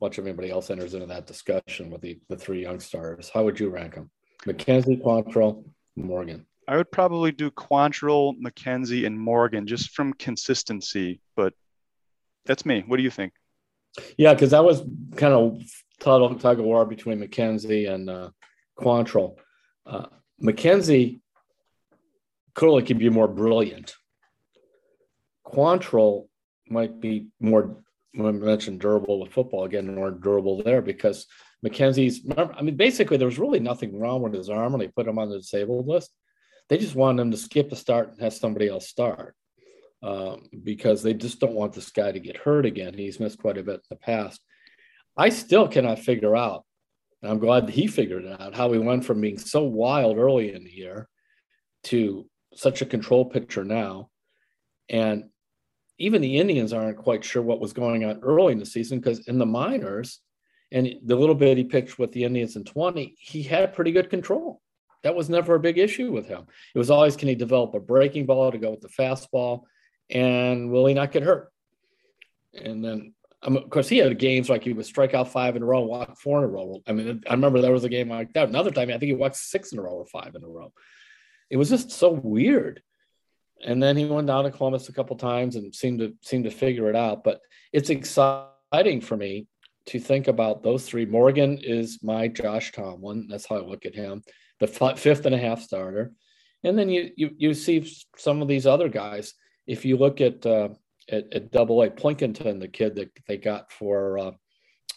much 0.00 0.18
of 0.18 0.26
anybody 0.26 0.50
else 0.50 0.70
enters 0.70 0.94
into 0.94 1.06
that 1.06 1.26
discussion 1.26 1.90
with 1.90 2.02
the, 2.02 2.20
the 2.28 2.36
three 2.36 2.62
young 2.62 2.78
stars. 2.78 3.28
How 3.28 3.42
would 3.42 3.58
you 3.58 3.68
rank 3.68 3.96
them? 3.96 4.10
McKenzie, 4.46 5.02
Quantrill, 5.02 5.64
Morgan. 5.96 6.46
I 6.68 6.76
would 6.76 6.92
probably 6.92 7.32
do 7.32 7.50
Quantrill, 7.50 8.40
McKenzie, 8.40 9.04
and 9.04 9.18
Morgan 9.18 9.66
just 9.66 9.90
from 9.90 10.12
consistency, 10.12 11.20
but 11.34 11.52
that's 12.44 12.64
me. 12.64 12.84
What 12.86 12.98
do 12.98 13.02
you 13.02 13.10
think? 13.10 13.32
Yeah, 14.16 14.34
because 14.34 14.50
that 14.50 14.64
was 14.64 14.82
kind 15.16 15.34
of 15.34 15.62
tug, 15.98 16.38
tug 16.40 16.60
of 16.60 16.64
war 16.64 16.84
between 16.86 17.18
McKenzie 17.18 17.90
and 17.90 18.08
uh, 18.08 18.30
Quantrill. 18.78 19.36
Uh, 19.84 20.06
McKenzie 20.40 21.20
clearly 22.54 22.84
could 22.84 22.98
be 22.98 23.08
more 23.08 23.28
brilliant. 23.28 23.94
Quantrill 25.44 26.28
might 26.68 27.00
be 27.00 27.28
more 27.40 27.82
when 28.16 28.34
I 28.34 28.38
mentioned 28.38 28.80
durable 28.80 29.20
with 29.20 29.32
football 29.32 29.64
again, 29.64 29.94
more 29.94 30.10
durable 30.10 30.62
there 30.62 30.82
because 30.82 31.26
McKenzie's. 31.64 32.28
I 32.36 32.62
mean, 32.62 32.76
basically, 32.76 33.16
there 33.16 33.26
was 33.26 33.38
really 33.38 33.60
nothing 33.60 33.98
wrong 33.98 34.22
with 34.22 34.34
his 34.34 34.50
arm 34.50 34.72
when 34.72 34.80
they 34.80 34.88
put 34.88 35.06
him 35.06 35.18
on 35.18 35.30
the 35.30 35.38
disabled 35.38 35.86
list. 35.86 36.10
They 36.68 36.78
just 36.78 36.94
wanted 36.94 37.22
him 37.22 37.30
to 37.30 37.36
skip 37.36 37.70
a 37.72 37.76
start 37.76 38.10
and 38.10 38.20
have 38.20 38.34
somebody 38.34 38.68
else 38.68 38.88
start 38.88 39.36
um, 40.02 40.48
because 40.64 41.02
they 41.02 41.14
just 41.14 41.40
don't 41.40 41.54
want 41.54 41.72
this 41.72 41.90
guy 41.90 42.12
to 42.12 42.20
get 42.20 42.36
hurt 42.36 42.66
again. 42.66 42.94
He's 42.94 43.20
missed 43.20 43.38
quite 43.38 43.58
a 43.58 43.62
bit 43.62 43.76
in 43.76 43.80
the 43.90 43.96
past. 43.96 44.40
I 45.16 45.28
still 45.28 45.68
cannot 45.68 46.00
figure 46.00 46.36
out. 46.36 46.64
I'm 47.22 47.38
glad 47.38 47.68
he 47.68 47.86
figured 47.86 48.24
it 48.24 48.40
out 48.40 48.54
how 48.54 48.72
he 48.72 48.78
went 48.78 49.04
from 49.04 49.20
being 49.20 49.38
so 49.38 49.64
wild 49.64 50.18
early 50.18 50.52
in 50.52 50.64
the 50.64 50.70
year 50.70 51.08
to 51.84 52.28
such 52.54 52.82
a 52.82 52.86
control 52.86 53.24
pitcher 53.24 53.64
now. 53.64 54.10
And 54.88 55.30
even 55.98 56.20
the 56.20 56.38
Indians 56.38 56.72
aren't 56.72 56.98
quite 56.98 57.24
sure 57.24 57.42
what 57.42 57.60
was 57.60 57.72
going 57.72 58.04
on 58.04 58.20
early 58.22 58.52
in 58.52 58.58
the 58.58 58.66
season 58.66 58.98
because 58.98 59.26
in 59.28 59.38
the 59.38 59.46
minors 59.46 60.20
and 60.72 60.94
the 61.04 61.16
little 61.16 61.34
bit 61.34 61.56
he 61.56 61.64
pitched 61.64 61.98
with 61.98 62.12
the 62.12 62.24
Indians 62.24 62.56
in 62.56 62.64
20, 62.64 63.16
he 63.18 63.42
had 63.42 63.74
pretty 63.74 63.92
good 63.92 64.10
control. 64.10 64.60
That 65.02 65.14
was 65.14 65.30
never 65.30 65.54
a 65.54 65.60
big 65.60 65.78
issue 65.78 66.10
with 66.10 66.26
him. 66.26 66.46
It 66.74 66.78
was 66.78 66.90
always 66.90 67.16
can 67.16 67.28
he 67.28 67.34
develop 67.34 67.74
a 67.74 67.80
breaking 67.80 68.26
ball 68.26 68.50
to 68.50 68.58
go 68.58 68.70
with 68.70 68.80
the 68.80 68.88
fastball 68.88 69.62
and 70.10 70.70
will 70.70 70.86
he 70.86 70.94
not 70.94 71.12
get 71.12 71.22
hurt? 71.22 71.52
And 72.54 72.84
then, 72.84 73.14
um, 73.42 73.56
of 73.56 73.70
course, 73.70 73.88
he 73.88 73.98
had 73.98 74.18
games 74.18 74.48
like 74.48 74.64
he 74.64 74.72
would 74.72 74.86
strike 74.86 75.14
out 75.14 75.28
five 75.28 75.56
in 75.56 75.62
a 75.62 75.66
row, 75.66 75.82
walk 75.82 76.18
four 76.18 76.38
in 76.38 76.44
a 76.44 76.48
row. 76.48 76.82
I 76.86 76.92
mean, 76.92 77.22
I 77.28 77.32
remember 77.32 77.60
there 77.60 77.72
was 77.72 77.84
a 77.84 77.88
game 77.88 78.08
like 78.08 78.32
that. 78.32 78.48
Another 78.48 78.70
time, 78.70 78.88
I 78.88 78.92
think 78.92 79.04
he 79.04 79.14
walked 79.14 79.36
six 79.36 79.72
in 79.72 79.78
a 79.78 79.82
row 79.82 79.92
or 79.92 80.06
five 80.06 80.34
in 80.34 80.42
a 80.42 80.48
row. 80.48 80.72
It 81.50 81.56
was 81.56 81.68
just 81.68 81.90
so 81.90 82.10
weird 82.10 82.82
and 83.64 83.82
then 83.82 83.96
he 83.96 84.04
went 84.04 84.26
down 84.26 84.44
to 84.44 84.50
Columbus 84.50 84.88
a 84.88 84.92
couple 84.92 85.16
times 85.16 85.56
and 85.56 85.74
seemed 85.74 86.00
to 86.00 86.14
seemed 86.22 86.44
to 86.44 86.50
figure 86.50 86.90
it 86.90 86.96
out. 86.96 87.24
But 87.24 87.40
it's 87.72 87.90
exciting 87.90 89.00
for 89.00 89.16
me 89.16 89.46
to 89.86 90.00
think 90.00 90.28
about 90.28 90.62
those 90.62 90.86
three. 90.86 91.06
Morgan 91.06 91.58
is 91.62 92.00
my 92.02 92.28
Josh 92.28 92.72
Tomlin. 92.72 93.28
That's 93.28 93.46
how 93.46 93.56
I 93.56 93.60
look 93.60 93.86
at 93.86 93.94
him, 93.94 94.22
the 94.60 94.66
fifth 94.66 95.26
and 95.26 95.34
a 95.34 95.38
half 95.38 95.62
starter. 95.62 96.12
And 96.64 96.78
then 96.78 96.88
you 96.88 97.10
you 97.16 97.30
you 97.36 97.54
see 97.54 97.90
some 98.16 98.42
of 98.42 98.48
these 98.48 98.66
other 98.66 98.88
guys. 98.88 99.34
If 99.66 99.84
you 99.84 99.96
look 99.96 100.20
at 100.20 100.44
uh, 100.44 100.70
at, 101.08 101.32
at 101.32 101.52
Double 101.52 101.82
A, 101.82 101.90
Pilkington, 101.90 102.58
the 102.58 102.68
kid 102.68 102.96
that 102.96 103.10
they 103.26 103.36
got 103.36 103.70
for 103.70 104.18
uh, 104.18 104.30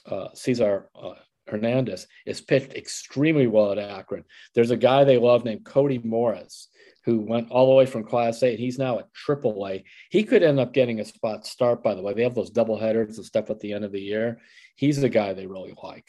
uh, 0.07 0.29
Cesar 0.33 0.89
uh, 0.99 1.13
Hernandez, 1.47 2.07
is 2.25 2.41
pitched 2.41 2.73
extremely 2.73 3.47
well 3.47 3.71
at 3.71 3.77
Akron. 3.77 4.23
There's 4.55 4.71
a 4.71 4.77
guy 4.77 5.03
they 5.03 5.17
love 5.17 5.45
named 5.45 5.65
Cody 5.65 5.99
Morris 5.99 6.68
who 7.05 7.21
went 7.21 7.49
all 7.51 7.67
the 7.67 7.75
way 7.75 7.85
from 7.85 8.03
Class 8.03 8.43
A, 8.43 8.55
he's 8.55 8.77
now 8.77 8.99
at 8.99 9.13
Triple 9.13 9.67
A. 9.67 9.83
He 10.09 10.23
could 10.23 10.43
end 10.43 10.59
up 10.59 10.73
getting 10.73 10.99
a 10.99 11.05
spot 11.05 11.45
start. 11.45 11.83
By 11.83 11.95
the 11.95 12.01
way, 12.01 12.13
they 12.13 12.23
have 12.23 12.35
those 12.35 12.49
double 12.49 12.77
headers 12.77 13.17
and 13.17 13.25
stuff 13.25 13.49
at 13.49 13.59
the 13.59 13.73
end 13.73 13.85
of 13.85 13.91
the 13.91 14.01
year. 14.01 14.39
He's 14.75 14.99
the 14.99 15.09
guy 15.09 15.33
they 15.33 15.47
really 15.47 15.73
like. 15.81 16.05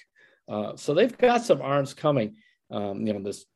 Uh, 0.48 0.76
so 0.76 0.94
they've 0.94 1.16
got 1.16 1.44
some 1.44 1.62
arms 1.62 1.94
coming. 1.94 2.36
Um, 2.70 3.06
you 3.06 3.12
know 3.12 3.22
this 3.22 3.46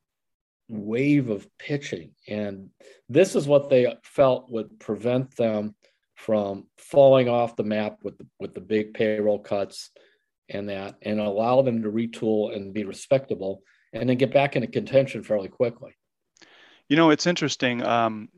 wave 0.68 1.28
of 1.28 1.46
pitching, 1.58 2.12
and 2.28 2.70
this 3.08 3.34
is 3.34 3.46
what 3.46 3.68
they 3.68 3.94
felt 4.02 4.50
would 4.50 4.78
prevent 4.80 5.36
them 5.36 5.74
from 6.14 6.66
falling 6.78 7.28
off 7.28 7.56
the 7.56 7.64
map 7.64 7.98
with 8.02 8.16
the, 8.18 8.26
with 8.38 8.54
the 8.54 8.60
big 8.60 8.94
payroll 8.94 9.38
cuts 9.38 9.90
and 10.48 10.68
that, 10.68 10.96
and 11.02 11.20
allow 11.20 11.62
them 11.62 11.82
to 11.82 11.90
retool 11.90 12.54
and 12.54 12.72
be 12.72 12.84
respectable, 12.84 13.62
and 13.92 14.08
then 14.08 14.16
get 14.16 14.32
back 14.32 14.56
into 14.56 14.68
contention 14.68 15.22
fairly 15.22 15.48
quickly. 15.48 15.92
You 16.88 16.96
know, 16.96 17.10
it's 17.10 17.26
interesting. 17.26 17.82
Um, 17.82 18.28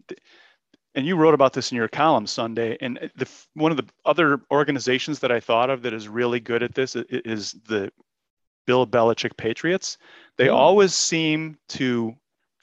and 0.94 1.06
you 1.06 1.16
wrote 1.16 1.34
about 1.34 1.52
this 1.52 1.70
in 1.70 1.76
your 1.76 1.88
column 1.88 2.26
Sunday. 2.26 2.78
And 2.80 3.10
the 3.16 3.28
one 3.54 3.70
of 3.70 3.76
the 3.76 3.86
other 4.04 4.40
organizations 4.50 5.18
that 5.20 5.30
I 5.30 5.40
thought 5.40 5.68
of 5.68 5.82
that 5.82 5.92
is 5.92 6.08
really 6.08 6.40
good 6.40 6.62
at 6.62 6.74
this 6.74 6.96
is 6.96 7.54
the 7.68 7.92
Bill 8.66 8.86
Belichick 8.86 9.36
Patriots. 9.36 9.98
They 10.38 10.46
mm. 10.46 10.54
always 10.54 10.94
seem 10.94 11.58
to 11.70 12.14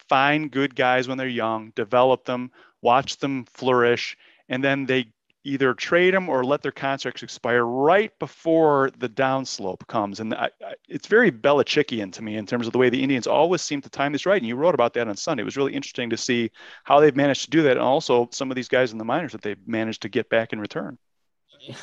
find 0.09 0.51
good 0.51 0.75
guys 0.75 1.07
when 1.07 1.17
they're 1.17 1.27
young, 1.27 1.71
develop 1.75 2.25
them, 2.25 2.51
watch 2.81 3.17
them 3.17 3.45
flourish, 3.45 4.17
and 4.49 4.63
then 4.63 4.85
they 4.85 5.07
either 5.43 5.73
trade 5.73 6.13
them 6.13 6.29
or 6.29 6.43
let 6.43 6.61
their 6.61 6.71
contracts 6.71 7.23
expire 7.23 7.65
right 7.65 8.17
before 8.19 8.91
the 8.97 9.09
downslope 9.09 9.85
comes. 9.87 10.19
And 10.19 10.33
I, 10.33 10.49
I, 10.65 10.73
it's 10.87 11.07
very 11.07 11.31
Belichickian 11.31 12.11
to 12.13 12.21
me 12.21 12.37
in 12.37 12.45
terms 12.45 12.65
of 12.65 12.73
the 12.73 12.79
way 12.79 12.89
the 12.89 13.01
Indians 13.01 13.27
always 13.27 13.61
seem 13.61 13.81
to 13.81 13.89
time 13.89 14.13
this 14.13 14.25
right. 14.25 14.41
And 14.41 14.47
you 14.47 14.55
wrote 14.55 14.75
about 14.75 14.93
that 14.93 15.07
on 15.07 15.17
Sunday. 15.17 15.41
It 15.41 15.45
was 15.45 15.57
really 15.57 15.73
interesting 15.73 16.09
to 16.09 16.17
see 16.17 16.51
how 16.83 16.99
they've 16.99 17.15
managed 17.15 17.43
to 17.45 17.49
do 17.49 17.63
that. 17.63 17.71
And 17.71 17.81
also 17.81 18.29
some 18.31 18.51
of 18.51 18.55
these 18.55 18.69
guys 18.69 18.91
in 18.91 18.97
the 18.97 19.05
minors 19.05 19.33
that 19.33 19.41
they've 19.41 19.67
managed 19.67 20.01
to 20.03 20.09
get 20.09 20.29
back 20.29 20.53
in 20.53 20.59
return. 20.59 20.97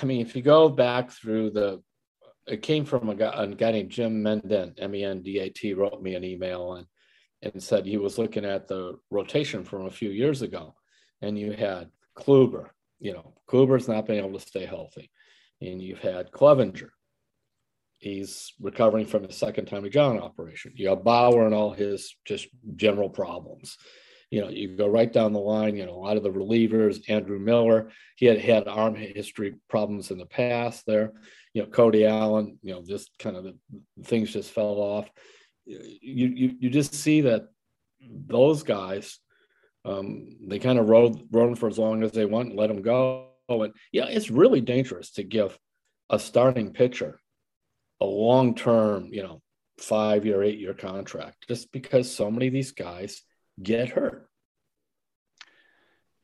I 0.02 0.04
mean, 0.04 0.20
if 0.20 0.34
you 0.34 0.42
go 0.42 0.68
back 0.68 1.10
through 1.10 1.50
the 1.50 1.82
it 2.46 2.62
came 2.62 2.84
from 2.84 3.08
a 3.08 3.14
guy, 3.14 3.32
a 3.36 3.46
guy 3.46 3.70
named 3.70 3.90
Jim 3.90 4.22
Mendat, 4.22 4.74
M 4.78 4.94
E 4.94 5.04
N 5.04 5.22
D 5.22 5.38
A 5.38 5.50
T, 5.50 5.74
wrote 5.74 6.02
me 6.02 6.14
an 6.14 6.24
email 6.24 6.74
and 6.74 6.86
and 7.42 7.62
said 7.62 7.86
he 7.86 7.96
was 7.96 8.18
looking 8.18 8.44
at 8.44 8.68
the 8.68 8.98
rotation 9.10 9.64
from 9.64 9.86
a 9.86 9.90
few 9.90 10.10
years 10.10 10.42
ago, 10.42 10.74
and 11.22 11.38
you 11.38 11.52
had 11.52 11.90
Kluber. 12.16 12.70
You 13.00 13.14
know, 13.14 13.34
Kluber's 13.48 13.88
not 13.88 14.06
been 14.06 14.18
able 14.18 14.38
to 14.38 14.46
stay 14.46 14.66
healthy, 14.66 15.10
and 15.60 15.82
you've 15.82 16.00
had 16.00 16.30
Clevinger. 16.30 16.90
He's 17.98 18.54
recovering 18.60 19.06
from 19.06 19.24
his 19.24 19.36
second 19.36 19.66
Tommy 19.66 19.90
John 19.90 20.18
operation. 20.18 20.72
You 20.74 20.88
have 20.90 21.04
Bauer 21.04 21.44
and 21.44 21.54
all 21.54 21.72
his 21.72 22.14
just 22.24 22.48
general 22.76 23.10
problems 23.10 23.76
you 24.30 24.40
know, 24.40 24.48
you 24.48 24.76
go 24.76 24.86
right 24.86 25.12
down 25.12 25.32
the 25.32 25.40
line, 25.40 25.76
you 25.76 25.84
know, 25.84 25.92
a 25.92 26.04
lot 26.04 26.16
of 26.16 26.22
the 26.22 26.30
relievers, 26.30 27.02
Andrew 27.08 27.38
Miller, 27.38 27.90
he 28.14 28.26
had 28.26 28.38
had 28.38 28.68
arm 28.68 28.94
history 28.94 29.56
problems 29.68 30.12
in 30.12 30.18
the 30.18 30.26
past 30.26 30.86
there. 30.86 31.12
You 31.52 31.62
know, 31.62 31.68
Cody 31.68 32.06
Allen, 32.06 32.58
you 32.62 32.72
know, 32.72 32.82
just 32.82 33.10
kind 33.18 33.36
of 33.36 33.44
the 33.44 33.56
things 34.04 34.32
just 34.32 34.52
fell 34.52 34.78
off. 34.78 35.10
You 35.66 36.28
you 36.28 36.56
you 36.60 36.70
just 36.70 36.94
see 36.94 37.22
that 37.22 37.48
those 38.08 38.62
guys, 38.62 39.18
um, 39.84 40.36
they 40.46 40.58
kind 40.58 40.78
of 40.78 40.88
rode 40.88 41.22
rode 41.30 41.48
them 41.48 41.56
for 41.56 41.68
as 41.68 41.78
long 41.78 42.02
as 42.02 42.12
they 42.12 42.24
want 42.24 42.50
and 42.50 42.58
let 42.58 42.68
them 42.68 42.82
go. 42.82 43.28
And 43.48 43.72
yeah, 43.92 44.06
it's 44.06 44.30
really 44.30 44.60
dangerous 44.60 45.12
to 45.12 45.24
give 45.24 45.58
a 46.08 46.18
starting 46.18 46.72
pitcher 46.72 47.20
a 48.00 48.04
long 48.04 48.54
term, 48.54 49.08
you 49.12 49.22
know, 49.22 49.42
five 49.78 50.24
year, 50.24 50.42
eight 50.42 50.58
year 50.58 50.74
contract 50.74 51.46
just 51.48 51.72
because 51.72 52.14
so 52.14 52.30
many 52.30 52.46
of 52.46 52.52
these 52.52 52.72
guys 52.72 53.22
get 53.62 53.90
hurt. 53.90 54.30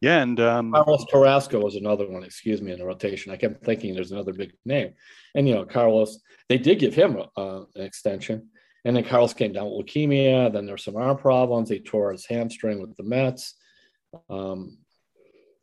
Yeah, 0.00 0.22
and 0.22 0.38
um, 0.40 0.72
Carlos 0.72 1.06
Carrasco 1.10 1.58
was 1.58 1.74
another 1.74 2.06
one. 2.06 2.22
Excuse 2.22 2.60
me, 2.60 2.72
in 2.72 2.78
the 2.78 2.84
rotation. 2.84 3.32
I 3.32 3.36
kept 3.36 3.64
thinking 3.64 3.94
there's 3.94 4.12
another 4.12 4.34
big 4.34 4.52
name, 4.64 4.92
and 5.34 5.48
you 5.48 5.54
know 5.54 5.64
Carlos. 5.64 6.18
They 6.48 6.58
did 6.58 6.78
give 6.78 6.94
him 6.94 7.20
uh, 7.36 7.62
an 7.74 7.82
extension, 7.82 8.50
and 8.86 8.94
then 8.94 9.02
Carlos 9.02 9.34
came 9.34 9.52
down 9.52 9.68
with 9.68 9.84
leukemia. 9.84 10.52
Then 10.52 10.64
there's 10.64 10.84
some 10.84 10.94
arm 10.94 11.16
problems. 11.16 11.68
He 11.68 11.80
tore 11.80 12.12
his 12.12 12.24
hamstring 12.24 12.80
with 12.80 12.96
the 12.96 13.02
Mets. 13.02 13.54
Um, 14.30 14.78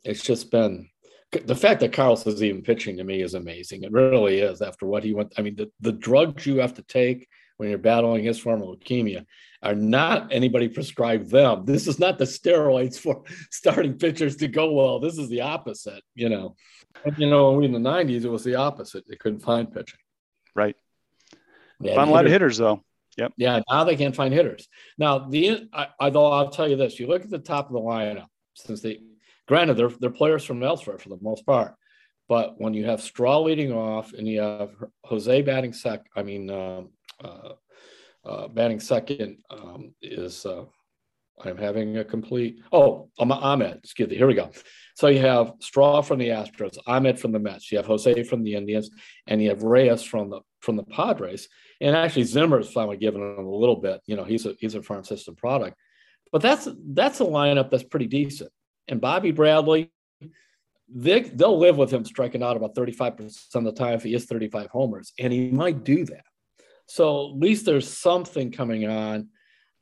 it's 0.04 0.22
just 0.22 0.50
been 0.50 0.90
the 1.46 1.56
fact 1.56 1.80
that 1.80 1.94
Carlos 1.94 2.26
is 2.26 2.42
even 2.42 2.60
pitching 2.60 2.98
to 2.98 3.04
me 3.04 3.22
is 3.22 3.32
amazing. 3.32 3.82
It 3.82 3.92
really 3.92 4.40
is. 4.40 4.60
After 4.60 4.84
what 4.84 5.04
he 5.04 5.14
went, 5.14 5.32
I 5.38 5.42
mean, 5.42 5.56
the, 5.56 5.72
the 5.80 5.90
drugs 5.90 6.44
you 6.44 6.58
have 6.58 6.74
to 6.74 6.82
take 6.82 7.26
when 7.56 7.70
you're 7.70 7.78
battling 7.78 8.24
his 8.24 8.38
form 8.38 8.60
of 8.60 8.68
leukemia 8.68 9.24
are 9.62 9.74
not 9.74 10.30
anybody 10.30 10.68
prescribed 10.68 11.30
them. 11.30 11.64
This 11.64 11.86
is 11.86 11.98
not 11.98 12.18
the 12.18 12.26
steroids 12.26 12.98
for 12.98 13.22
starting 13.50 13.94
pitchers 13.94 14.36
to 14.36 14.48
go 14.48 14.70
well. 14.72 15.00
This 15.00 15.16
is 15.16 15.30
the 15.30 15.40
opposite, 15.40 16.02
you 16.14 16.28
know. 16.28 16.56
And, 17.06 17.18
you 17.18 17.30
know, 17.30 17.58
in 17.62 17.72
the 17.72 17.78
90s, 17.78 18.24
it 18.24 18.30
was 18.30 18.44
the 18.44 18.56
opposite. 18.56 19.04
They 19.08 19.16
couldn't 19.16 19.40
find 19.40 19.72
pitching. 19.72 20.00
Right. 20.54 20.76
Found 21.82 22.10
a 22.10 22.12
lot 22.12 22.26
of 22.26 22.30
hitters, 22.30 22.58
though. 22.58 22.84
Yep. 23.16 23.32
Yeah. 23.36 23.60
Now 23.70 23.84
they 23.84 23.96
can't 23.96 24.16
find 24.16 24.32
hitters. 24.32 24.68
Now, 24.98 25.18
the 25.18 25.68
I, 25.72 25.88
although 26.00 26.32
I'll 26.32 26.50
tell 26.50 26.68
you 26.68 26.76
this, 26.76 26.98
you 26.98 27.06
look 27.06 27.22
at 27.22 27.30
the 27.30 27.38
top 27.38 27.66
of 27.66 27.72
the 27.72 27.80
lineup, 27.80 28.26
since 28.54 28.80
they, 28.80 29.00
granted, 29.46 29.74
they're, 29.74 29.90
they're 30.00 30.10
players 30.10 30.44
from 30.44 30.62
elsewhere 30.62 30.98
for 30.98 31.08
the 31.08 31.18
most 31.20 31.46
part. 31.46 31.74
But 32.28 32.60
when 32.60 32.74
you 32.74 32.86
have 32.86 33.02
Straw 33.02 33.40
leading 33.40 33.72
off 33.72 34.12
and 34.14 34.26
you 34.26 34.40
have 34.40 34.70
Jose 35.04 35.42
batting 35.42 35.72
sec, 35.72 36.00
I 36.16 36.22
mean, 36.22 36.50
um, 36.50 36.90
uh, 37.22 37.52
uh, 38.24 38.48
batting 38.48 38.80
second 38.80 39.38
um, 39.50 39.94
is 40.00 40.46
uh, 40.46 40.64
I'm 41.42 41.58
having 41.58 41.98
a 41.98 42.04
complete. 42.04 42.60
Oh, 42.72 43.10
Amed. 43.20 43.78
Excuse 43.78 44.08
me. 44.08 44.16
Here 44.16 44.26
we 44.26 44.34
go. 44.34 44.50
So 44.94 45.08
you 45.08 45.20
have 45.20 45.52
Straw 45.60 46.00
from 46.00 46.18
the 46.18 46.28
Astros, 46.28 46.78
Amed 46.86 47.18
from 47.18 47.32
the 47.32 47.38
Mets. 47.38 47.70
You 47.70 47.78
have 47.78 47.86
Jose 47.86 48.22
from 48.22 48.42
the 48.42 48.54
Indians, 48.54 48.90
and 49.26 49.42
you 49.42 49.48
have 49.50 49.62
Reyes 49.62 50.02
from 50.02 50.30
the 50.30 50.40
from 50.64 50.76
the 50.76 50.82
Padres. 50.82 51.48
And 51.80 51.94
actually, 51.94 52.24
Zimmer 52.24 52.60
is 52.60 52.70
finally 52.70 52.96
giving 52.96 53.20
him 53.20 53.44
a 53.44 53.54
little 53.54 53.76
bit. 53.76 54.00
You 54.06 54.16
know, 54.16 54.24
he's 54.24 54.46
a 54.46 54.54
he's 54.58 54.74
a 54.74 54.82
farm 54.82 55.04
system 55.04 55.36
product, 55.36 55.76
but 56.32 56.42
that's 56.42 56.68
that's 56.92 57.20
a 57.20 57.24
lineup 57.24 57.70
that's 57.70 57.84
pretty 57.84 58.06
decent. 58.06 58.50
And 58.88 59.00
Bobby 59.00 59.30
Bradley, 59.30 59.92
they 60.88 61.20
they'll 61.20 61.58
live 61.58 61.76
with 61.76 61.92
him 61.92 62.04
striking 62.04 62.42
out 62.42 62.56
about 62.56 62.74
35% 62.74 63.54
of 63.54 63.64
the 63.64 63.72
time 63.72 63.94
if 63.94 64.02
he 64.02 64.14
is 64.14 64.24
35 64.24 64.68
homers, 64.70 65.12
and 65.18 65.32
he 65.32 65.50
might 65.50 65.84
do 65.84 66.04
that. 66.06 66.24
So 66.86 67.30
at 67.30 67.36
least 67.36 67.64
there's 67.64 67.88
something 67.88 68.50
coming 68.50 68.86
on 68.86 69.28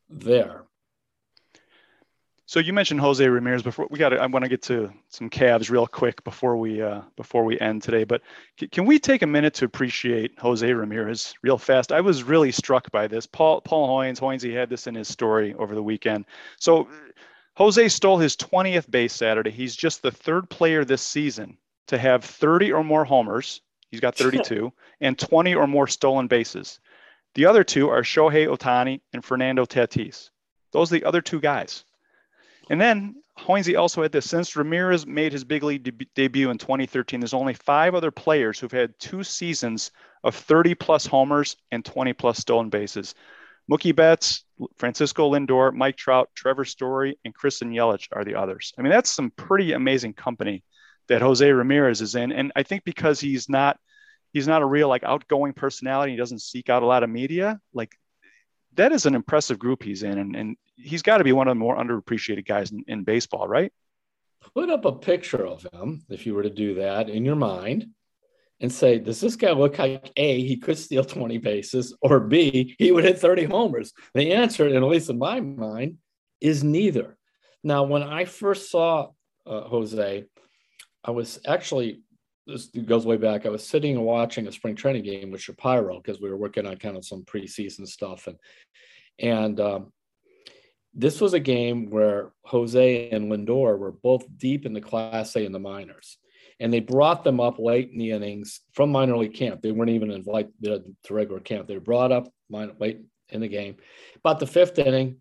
there. 0.09 0.65
So 2.47 2.61
you 2.61 2.73
mentioned 2.73 3.01
Jose 3.01 3.27
Ramirez 3.27 3.63
before. 3.63 3.87
We 3.91 3.99
got. 3.99 4.13
I 4.13 4.27
want 4.27 4.45
to 4.45 4.49
get 4.49 4.63
to 4.63 4.93
some 5.09 5.31
Cavs 5.31 5.71
real 5.71 5.87
quick 5.87 6.23
before 6.25 6.57
we 6.57 6.83
uh, 6.83 7.03
before 7.17 7.45
we 7.45 7.59
end 7.61 7.83
today. 7.83 8.05
But 8.05 8.23
c- 8.59 8.69
can 8.69 8.85
we 8.85 8.99
take 8.99 9.23
a 9.23 9.27
minute 9.27 9.55
to 9.55 9.65
appreciate 9.65 10.39
Jose 10.39 10.71
Ramirez 10.71 11.35
real 11.43 11.57
fast? 11.57 11.93
I 11.93 12.01
was 12.01 12.25
really 12.25 12.53
struck 12.53 12.91
by 12.91 13.07
this. 13.07 13.27
Paul 13.27 13.61
Paul 13.61 13.89
Hoynes 13.89 14.21
Hoynes 14.21 14.43
he 14.43 14.53
had 14.53 14.69
this 14.69 14.87
in 14.87 14.95
his 14.95 15.09
story 15.09 15.55
over 15.55 15.75
the 15.75 15.83
weekend. 15.83 16.27
So 16.59 16.89
Jose 17.57 17.89
stole 17.89 18.19
his 18.19 18.37
20th 18.37 18.91
base 18.91 19.13
Saturday. 19.13 19.51
He's 19.51 19.77
just 19.77 20.03
the 20.03 20.11
third 20.11 20.51
player 20.51 20.85
this 20.85 21.03
season 21.03 21.59
to 21.89 21.99
have 21.99 22.25
30 22.25 22.73
or 22.73 22.83
more 22.83 23.05
homers. 23.05 23.61
He's 23.91 24.01
got 24.01 24.17
32 24.17 24.73
and 25.01 25.19
20 25.19 25.55
or 25.55 25.67
more 25.67 25.87
stolen 25.87 26.27
bases. 26.27 26.81
The 27.35 27.47
other 27.47 27.65
two 27.65 27.89
are 27.89 28.03
Shohei 28.03 28.47
Ohtani 28.47 29.01
and 29.13 29.25
Fernando 29.25 29.65
Tatis. 29.65 30.31
Those 30.73 30.91
are 30.91 30.99
the 30.99 31.05
other 31.05 31.21
two 31.21 31.41
guys. 31.41 31.85
And 32.73 32.81
then 32.81 33.17
Hoynesy 33.39 33.79
also 33.79 34.03
had 34.03 34.13
this 34.13 34.29
since 34.29 34.57
Ramirez 34.57 35.07
made 35.07 35.33
his 35.33 35.45
big 35.45 35.63
league 35.63 35.83
de- 35.83 36.07
debut 36.15 36.49
in 36.49 36.57
2013. 36.57 37.21
There's 37.21 37.35
only 37.35 37.53
five 37.53 37.95
other 37.95 38.11
players 38.11 38.59
who've 38.59 38.73
had 38.73 38.99
two 38.99 39.23
seasons 39.23 39.91
of 40.25 40.35
30 40.35 40.75
plus 40.75 41.05
homers 41.05 41.57
and 41.71 41.85
20 41.85 42.15
plus 42.15 42.39
stolen 42.39 42.71
bases. 42.71 43.15
Mookie 43.71 43.95
Betts, 43.95 44.45
Francisco 44.79 45.31
Lindor, 45.31 45.75
Mike 45.75 45.99
Trout, 45.99 46.31
Trevor 46.35 46.65
Story, 46.65 47.19
and 47.27 47.35
Christian 47.35 47.73
Yelich 47.73 48.09
are 48.11 48.25
the 48.25 48.37
others. 48.37 48.73
I 48.79 48.83
mean, 48.83 48.91
that's 48.91 49.13
some 49.13 49.31
pretty 49.33 49.73
amazing 49.73 50.15
company 50.15 50.65
that 51.09 51.21
Jose 51.21 51.53
Ramirez 51.53 52.01
is 52.01 52.15
in. 52.15 52.33
And 52.33 52.53
I 52.57 52.63
think 52.63 52.85
because 52.85 53.21
he's 53.21 53.51
not– 53.51 53.79
he's 54.33 54.49
not 54.49 54.63
a 54.63 54.67
real 54.67 54.89
like 54.89 55.05
outgoing 55.05 55.53
personality. 55.53 56.13
He 56.13 56.19
doesn't 56.19 56.41
seek 56.41 56.71
out 56.71 56.83
a 56.83 56.87
lot 56.87 57.03
of 57.03 57.11
media. 57.11 57.61
Like 57.75 57.95
that 58.75 58.93
is 58.93 59.07
an 59.07 59.15
impressive 59.15 59.59
group 59.59 59.83
he's 59.83 60.03
in, 60.03 60.19
and, 60.19 60.37
and 60.37 60.57
he's 60.77 61.03
got 61.03 61.19
to 61.19 61.25
be 61.25 61.33
one 61.33 61.49
of 61.49 61.53
the 61.53 61.59
more 61.59 61.77
underappreciated 61.77 62.47
guys 62.47 62.71
in, 62.71 62.85
in 62.89 63.05
baseball, 63.05 63.47
right? 63.47 63.73
Put 64.55 64.71
up 64.71 64.85
a 64.85 64.93
picture 64.93 65.47
of 65.47 65.67
him 65.73 66.05
if 66.09 66.27
you 66.27 66.35
were 66.35 66.43
to 66.43 66.51
do 66.51 66.75
that 66.75 67.09
in 67.09 67.25
your 67.25 67.37
mind 67.37 67.87
and 68.61 68.73
say, 68.73 68.99
does 68.99 69.21
this 69.21 69.37
guy 69.37 69.51
look 69.51 69.79
like 69.79 70.11
A, 70.17 70.41
he 70.41 70.57
could 70.57 70.79
steal 70.79 71.05
20 71.05 71.39
bases, 71.39 71.97
or 72.01 72.21
B, 72.21 72.75
he 72.79 72.93
would 72.93 73.05
hit 73.05 73.19
30 73.19 73.45
homers? 73.45 73.93
The 74.15 74.33
answer, 74.33 74.67
and 74.67 74.77
at 74.77 74.83
least 74.83 75.11
in 75.11 75.19
my 75.19 75.41
mind, 75.41 75.99
is 76.41 76.65
neither. 76.65 77.17
Now, 77.65 77.85
when 77.85 78.03
I 78.03 78.25
first 78.25 78.71
saw 78.71 79.11
uh, 79.47 79.63
Jose, 79.63 80.25
I 81.05 81.11
was 81.11 81.41
actually 81.47 82.03
this 82.47 82.67
goes 82.67 83.07
way 83.07 83.17
back. 83.17 83.47
I 83.47 83.51
was 83.51 83.67
sitting 83.67 83.97
and 83.97 84.05
watching 84.05 84.47
a 84.47 84.53
spring 84.53 84.75
training 84.75 85.05
game 85.05 85.31
with 85.31 85.41
Shapiro 85.41 86.01
because 86.01 86.21
we 86.21 86.29
were 86.29 86.37
working 86.37 86.67
on 86.67 86.77
kind 86.77 86.97
of 86.97 87.05
some 87.05 87.25
preseason 87.25 87.87
stuff, 87.87 88.27
and 88.27 88.37
and 89.19 89.61
um, 89.61 89.93
this 90.95 91.21
was 91.21 91.35
a 91.35 91.41
game 91.41 91.91
where 91.91 92.33
Jose 92.45 93.11
and 93.11 93.31
Lindor 93.31 93.79
were 93.79 93.93
both 93.93 94.27
deep 94.37 94.67
in 94.67 94.73
the 94.73 94.81
Class 94.81 95.37
A 95.37 95.45
in 95.45 95.53
the 95.53 95.59
minors, 95.59 96.19
and 96.61 96.73
they 96.73 96.81
brought 96.81 97.25
them 97.25 97.41
up 97.41 97.59
late 97.59 97.91
in 97.91 97.99
the 97.99 98.11
innings 98.11 98.61
from 98.73 98.91
minor 98.91 99.17
league 99.17 99.35
camp. 99.35 99.63
They 99.63 99.73
weren't 99.73 99.91
even 99.91 100.11
invited 100.11 100.53
to 101.05 101.15
regular 101.15 101.41
camp. 101.41 101.69
They 101.69 101.75
were 101.75 101.81
brought 101.81 102.13
up 102.13 102.29
late 102.51 103.01
in 103.29 103.41
the 103.41 103.49
game, 103.49 103.77
about 104.17 104.41
the 104.41 104.47
fifth 104.47 104.79
inning, 104.79 105.19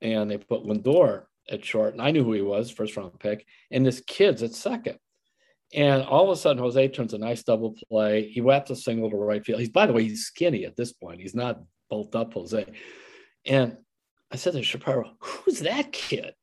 and 0.00 0.30
they 0.30 0.38
put 0.38 0.64
Lindor 0.64 1.24
at 1.50 1.64
short, 1.64 1.94
and 1.94 2.02
I 2.02 2.10
knew 2.10 2.24
who 2.24 2.32
he 2.32 2.42
was, 2.42 2.70
first 2.70 2.96
round 2.96 3.18
pick, 3.18 3.46
and 3.70 3.84
this 3.84 4.00
kid's 4.06 4.42
at 4.42 4.54
second. 4.54 4.98
And 5.74 6.02
all 6.02 6.24
of 6.24 6.30
a 6.30 6.40
sudden, 6.40 6.62
Jose 6.62 6.88
turns 6.88 7.12
a 7.12 7.18
nice 7.18 7.42
double 7.42 7.76
play. 7.90 8.28
He 8.28 8.40
whaps 8.40 8.70
a 8.70 8.76
single 8.76 9.10
to 9.10 9.16
right 9.16 9.44
field. 9.44 9.60
He's, 9.60 9.68
by 9.68 9.86
the 9.86 9.92
way, 9.92 10.04
he's 10.04 10.24
skinny 10.24 10.64
at 10.64 10.76
this 10.76 10.92
point. 10.92 11.20
He's 11.20 11.34
not 11.34 11.60
bulked 11.90 12.16
up, 12.16 12.32
Jose. 12.32 12.64
And 13.44 13.76
I 14.30 14.36
said 14.36 14.54
to 14.54 14.62
Shapiro, 14.62 15.12
"Who's 15.20 15.60
that 15.60 15.92
kid?" 15.92 16.34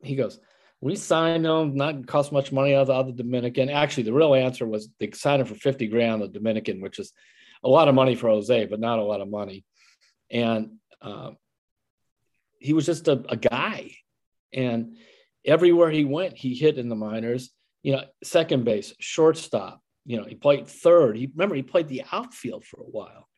He 0.00 0.14
goes, 0.14 0.38
"We 0.80 0.94
signed 0.94 1.44
him. 1.44 1.74
Not 1.74 2.06
cost 2.06 2.30
much 2.30 2.52
money 2.52 2.74
out 2.74 2.88
of 2.88 3.06
the 3.06 3.12
Dominican. 3.12 3.68
Actually, 3.68 4.04
the 4.04 4.12
real 4.12 4.34
answer 4.34 4.66
was 4.66 4.88
they 5.00 5.10
signed 5.10 5.40
him 5.40 5.48
for 5.48 5.56
fifty 5.56 5.88
grand, 5.88 6.22
the 6.22 6.28
Dominican, 6.28 6.80
which 6.80 7.00
is 7.00 7.12
a 7.64 7.68
lot 7.68 7.88
of 7.88 7.96
money 7.96 8.14
for 8.14 8.28
Jose, 8.28 8.66
but 8.66 8.78
not 8.78 9.00
a 9.00 9.04
lot 9.04 9.20
of 9.20 9.28
money. 9.28 9.64
And 10.30 10.76
uh, 11.02 11.32
he 12.60 12.72
was 12.74 12.86
just 12.86 13.08
a, 13.08 13.24
a 13.28 13.36
guy, 13.36 13.90
and 14.52 14.96
everywhere 15.44 15.90
he 15.90 16.04
went, 16.04 16.36
he 16.36 16.54
hit 16.54 16.78
in 16.78 16.88
the 16.88 16.96
minors 16.96 17.50
you 17.82 17.92
know, 17.92 18.04
second 18.22 18.64
base, 18.64 18.94
shortstop. 19.00 19.80
You 20.04 20.18
know, 20.18 20.24
he 20.24 20.34
played 20.34 20.66
third. 20.66 21.16
He 21.16 21.30
remember 21.34 21.54
he 21.54 21.62
played 21.62 21.88
the 21.88 22.02
outfield 22.12 22.64
for 22.64 22.80
a 22.80 22.84
while. 22.90 23.28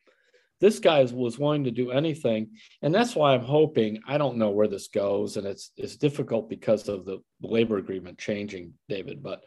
This 0.60 0.78
guy 0.78 1.02
was 1.04 1.38
willing 1.38 1.64
to 1.64 1.70
do 1.70 1.90
anything, 1.90 2.50
and 2.82 2.94
that's 2.94 3.16
why 3.16 3.32
I'm 3.32 3.44
hoping. 3.44 4.00
I 4.06 4.18
don't 4.18 4.36
know 4.36 4.50
where 4.50 4.68
this 4.68 4.88
goes, 4.88 5.36
and 5.36 5.46
it's 5.46 5.72
it's 5.76 5.96
difficult 5.96 6.48
because 6.48 6.88
of 6.88 7.04
the 7.06 7.18
labor 7.42 7.78
agreement 7.78 8.18
changing, 8.18 8.74
David. 8.88 9.22
But 9.22 9.42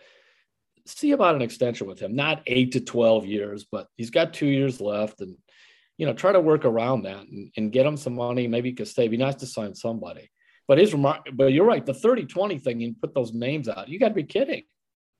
see 0.85 1.11
about 1.11 1.35
an 1.35 1.41
extension 1.41 1.87
with 1.87 1.99
him, 1.99 2.15
not 2.15 2.43
eight 2.47 2.73
to 2.73 2.81
12 2.81 3.25
years, 3.25 3.65
but 3.69 3.87
he's 3.95 4.09
got 4.09 4.33
two 4.33 4.47
years 4.47 4.81
left 4.81 5.21
and, 5.21 5.37
you 5.97 6.05
know, 6.05 6.13
try 6.13 6.31
to 6.31 6.41
work 6.41 6.65
around 6.65 7.03
that 7.03 7.21
and, 7.21 7.51
and 7.55 7.71
get 7.71 7.85
him 7.85 7.97
some 7.97 8.15
money. 8.15 8.47
Maybe 8.47 8.69
he 8.69 8.75
could 8.75 8.87
stay. 8.87 9.07
Be 9.07 9.17
nice 9.17 9.35
to 9.35 9.45
sign 9.45 9.75
somebody. 9.75 10.29
But 10.67 10.77
his 10.77 10.93
remark, 10.93 11.27
but 11.33 11.53
you're 11.53 11.65
right. 11.65 11.85
The 11.85 11.93
30 11.93 12.25
20 12.25 12.57
thing, 12.59 12.79
you 12.79 12.95
put 12.99 13.13
those 13.13 13.33
names 13.33 13.67
out. 13.67 13.89
You 13.89 13.99
got 13.99 14.09
to 14.09 14.13
be 14.13 14.23
kidding. 14.23 14.63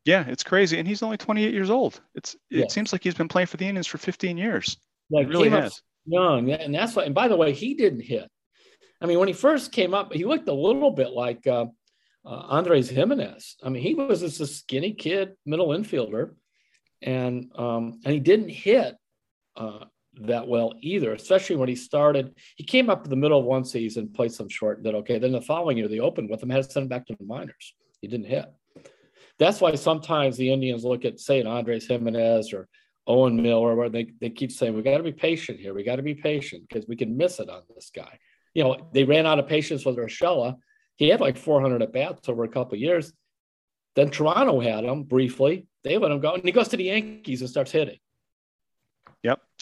Yeah, 0.06 0.26
it's 0.28 0.44
crazy. 0.44 0.80
And 0.80 0.88
he's 0.88 1.02
only 1.02 1.18
28 1.18 1.54
years 1.54 1.70
old. 1.70 2.02
It's 2.16 2.36
It 2.50 2.58
yeah. 2.58 2.68
seems 2.68 2.92
like 2.92 3.04
he's 3.04 3.14
been 3.14 3.28
playing 3.28 3.48
for 3.48 3.58
the 3.58 3.68
Indians 3.68 3.88
for 3.88 3.98
15 3.98 4.38
years. 4.38 4.78
Like, 5.10 5.28
really 5.30 5.50
has. 5.50 5.82
Young. 6.06 6.52
And 6.52 6.76
that's 6.76 6.96
why, 6.96 7.04
and 7.04 7.16
by 7.16 7.28
the 7.28 7.38
way, 7.38 7.54
he 7.54 7.74
didn't 7.74 8.02
hit. 8.02 8.30
I 9.02 9.06
mean, 9.06 9.20
when 9.20 9.28
he 9.28 9.34
first 9.34 9.72
came 9.72 9.94
up, 9.94 10.14
he 10.14 10.26
looked 10.26 10.48
a 10.48 10.54
little 10.54 10.92
bit 10.92 11.12
like, 11.12 11.46
uh, 11.48 11.66
uh, 12.26 12.46
Andres 12.50 12.90
Gimenez. 12.90 13.58
I 13.64 13.70
mean, 13.70 13.84
he 13.84 13.96
was 13.96 14.22
just 14.22 14.40
a 14.40 14.48
skinny 14.48 14.94
kid, 14.94 15.34
middle 15.46 15.70
infielder, 15.70 16.32
and 17.02 17.52
um, 17.56 18.00
and 18.06 18.14
he 18.14 18.20
didn't 18.20 18.50
hit 18.50 18.96
uh, 19.58 19.86
that 20.22 20.48
well 20.48 20.74
either. 20.82 21.14
Especially 21.14 21.58
when 21.58 21.70
he 21.70 21.76
started, 21.76 22.36
he 22.56 22.64
came 22.64 22.90
up 22.90 23.04
to 23.04 23.10
the 23.10 23.16
middle 23.16 23.40
of 23.40 23.46
one 23.46 23.66
season, 23.66 24.10
played 24.10 24.32
some 24.32 24.50
short, 24.50 24.84
did 24.84 24.96
okay. 24.96 25.20
Then 25.20 25.34
the 25.34 25.42
following 25.42 25.78
year, 25.78 25.88
they 25.88 26.00
opened 26.00 26.30
with 26.30 26.42
him, 26.42 26.50
had 26.50 26.64
to 26.64 26.72
send 26.72 26.84
him 26.84 26.90
back 26.90 27.06
to 27.08 27.16
the 27.20 27.26
minors. 27.26 27.74
He 28.02 28.08
didn't 28.08 28.28
hit. 28.28 28.46
That's 29.40 29.62
why 29.62 29.76
sometimes 29.76 30.38
the 30.38 30.52
Indians 30.52 30.84
look 30.84 31.06
at, 31.06 31.20
say, 31.20 31.40
an 31.40 31.48
Andres 31.48 31.88
Gimenez 31.88 32.54
or 32.54 32.68
Owen 33.08 33.42
Miller, 33.42 33.76
where 33.76 33.90
they, 33.90 34.08
they 34.22 34.30
keep 34.30 34.52
saying, 34.52 34.76
we 34.76 34.82
got 34.82 34.98
to 34.98 35.04
be 35.04 35.12
patient 35.12 35.60
here. 35.60 35.74
We 35.74 35.84
got 35.84 35.98
to 35.98 36.04
be 36.04 36.16
patient 36.16 36.64
because 36.68 36.88
we 36.88 36.96
can 36.96 37.18
miss 37.18 37.40
it 37.40 37.50
on 37.50 37.62
this 37.76 37.92
guy. 37.94 38.20
You 38.54 38.64
know, 38.64 38.90
they 38.94 39.04
ran 39.04 39.26
out 39.26 39.40
of 39.40 39.48
patience 39.48 39.86
with 39.86 39.98
Urshela 39.98 40.56
he 40.96 41.10
had 41.10 41.22
like 41.22 41.38
400 41.38 41.82
at 41.82 41.94
bats 41.94 42.30
over 42.30 42.44
a 42.44 42.50
couple 42.50 42.78
years. 42.78 43.14
Then 43.96 44.10
Toronto 44.10 44.60
had 44.60 44.84
him 44.84 45.04
briefly. 45.04 45.68
They 45.84 45.98
let 45.98 46.12
him 46.12 46.20
go, 46.20 46.34
and 46.34 46.44
he 46.44 46.52
goes 46.52 46.70
to 46.70 46.78
the 46.78 46.86
Yankees 46.86 47.42
and 47.42 47.50
starts 47.50 47.72
hitting. 47.72 47.98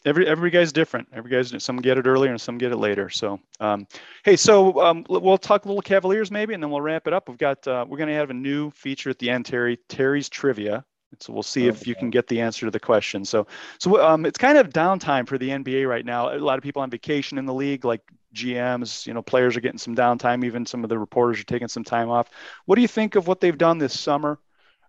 Every 0.06 0.28
every 0.28 0.50
guy's 0.50 0.72
different. 0.72 1.10
Every 1.14 1.30
guy's 1.30 1.54
some 1.64 1.78
get 1.78 1.98
it 1.98 2.08
earlier 2.08 2.32
and 2.32 2.42
some 2.42 2.58
get 2.58 2.72
it 2.72 2.78
later. 2.78 3.10
So, 3.10 3.40
um, 3.60 3.88
hey, 4.24 4.36
so 4.36 4.82
um, 4.82 5.06
we'll 5.10 5.38
talk 5.38 5.66
a 5.66 5.68
little 5.68 5.82
Cavaliers 5.82 6.32
maybe, 6.32 6.54
and 6.54 6.64
then 6.64 6.72
we'll 6.72 6.82
wrap 6.82 7.08
it 7.08 7.14
up. 7.14 7.30
We've 7.30 7.38
got 7.38 7.68
uh, 7.68 7.86
we're 7.88 7.98
going 7.98 8.10
to 8.10 8.16
have 8.16 8.30
a 8.30 8.36
new 8.36 8.72
feature 8.72 9.10
at 9.10 9.20
the 9.20 9.30
end, 9.30 9.46
Terry 9.46 9.78
Terry's 9.90 10.30
trivia. 10.30 10.86
So 11.20 11.34
we'll 11.34 11.44
see 11.44 11.70
okay. 11.70 11.78
if 11.78 11.86
you 11.86 11.94
can 11.94 12.10
get 12.10 12.28
the 12.28 12.40
answer 12.40 12.66
to 12.66 12.72
the 12.72 12.80
question. 12.80 13.26
So, 13.26 13.46
so 13.80 14.02
um, 14.02 14.26
it's 14.26 14.38
kind 14.38 14.58
of 14.58 14.70
downtime 14.70 15.28
for 15.28 15.38
the 15.38 15.50
NBA 15.50 15.88
right 15.88 16.06
now. 16.06 16.34
A 16.34 16.40
lot 16.40 16.58
of 16.58 16.64
people 16.64 16.82
on 16.82 16.90
vacation 16.90 17.38
in 17.38 17.46
the 17.46 17.54
league, 17.54 17.84
like 17.84 18.02
GMs, 18.34 19.06
you 19.06 19.14
know, 19.14 19.22
players 19.22 19.58
are 19.58 19.60
getting 19.60 19.78
some 19.78 19.96
downtime. 19.96 20.46
Even 20.46 20.66
some 20.66 20.84
of 20.84 20.90
the 20.90 20.98
reporters 20.98 21.40
are 21.40 21.46
taking 21.46 21.68
some 21.68 21.84
time 21.84 22.10
off. 22.10 22.30
What 22.66 22.76
do 22.76 22.82
you 22.82 22.88
think 22.88 23.16
of 23.16 23.28
what 23.28 23.42
they've 23.42 23.58
done 23.58 23.78
this 23.78 24.00
summer? 24.00 24.40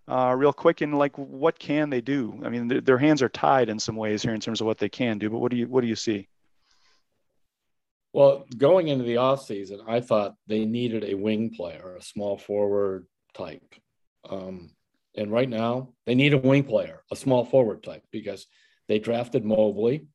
Uh, 0.08 0.34
real 0.36 0.52
quick, 0.52 0.80
and 0.80 0.98
like, 0.98 1.16
what 1.16 1.58
can 1.58 1.88
they 1.88 2.00
do? 2.00 2.40
I 2.44 2.48
mean, 2.48 2.68
th- 2.68 2.84
their 2.84 2.98
hands 2.98 3.22
are 3.22 3.28
tied 3.28 3.68
in 3.68 3.78
some 3.78 3.94
ways 3.94 4.22
here 4.22 4.34
in 4.34 4.40
terms 4.40 4.60
of 4.60 4.66
what 4.66 4.78
they 4.78 4.88
can 4.88 5.18
do. 5.18 5.30
But 5.30 5.38
what 5.38 5.50
do 5.52 5.56
you 5.56 5.68
what 5.68 5.80
do 5.80 5.86
you 5.86 5.94
see? 5.94 6.28
Well, 8.12 8.44
going 8.56 8.88
into 8.88 9.04
the 9.04 9.18
off 9.18 9.46
season, 9.46 9.80
I 9.86 10.00
thought 10.00 10.34
they 10.46 10.64
needed 10.64 11.04
a 11.04 11.14
wing 11.14 11.54
player, 11.54 11.96
a 11.96 12.02
small 12.02 12.36
forward 12.36 13.06
type. 13.32 13.74
Um, 14.28 14.72
and 15.16 15.30
right 15.30 15.48
now, 15.48 15.90
they 16.04 16.14
need 16.14 16.34
a 16.34 16.38
wing 16.38 16.64
player, 16.64 17.04
a 17.10 17.16
small 17.16 17.44
forward 17.44 17.82
type, 17.82 18.02
because 18.10 18.46
they 18.88 18.98
drafted 18.98 19.44
Mobley, 19.44 20.06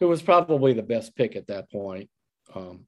who 0.00 0.08
was 0.08 0.22
probably 0.22 0.74
the 0.74 0.82
best 0.82 1.16
pick 1.16 1.34
at 1.34 1.48
that 1.48 1.70
point. 1.70 2.08
Um, 2.54 2.86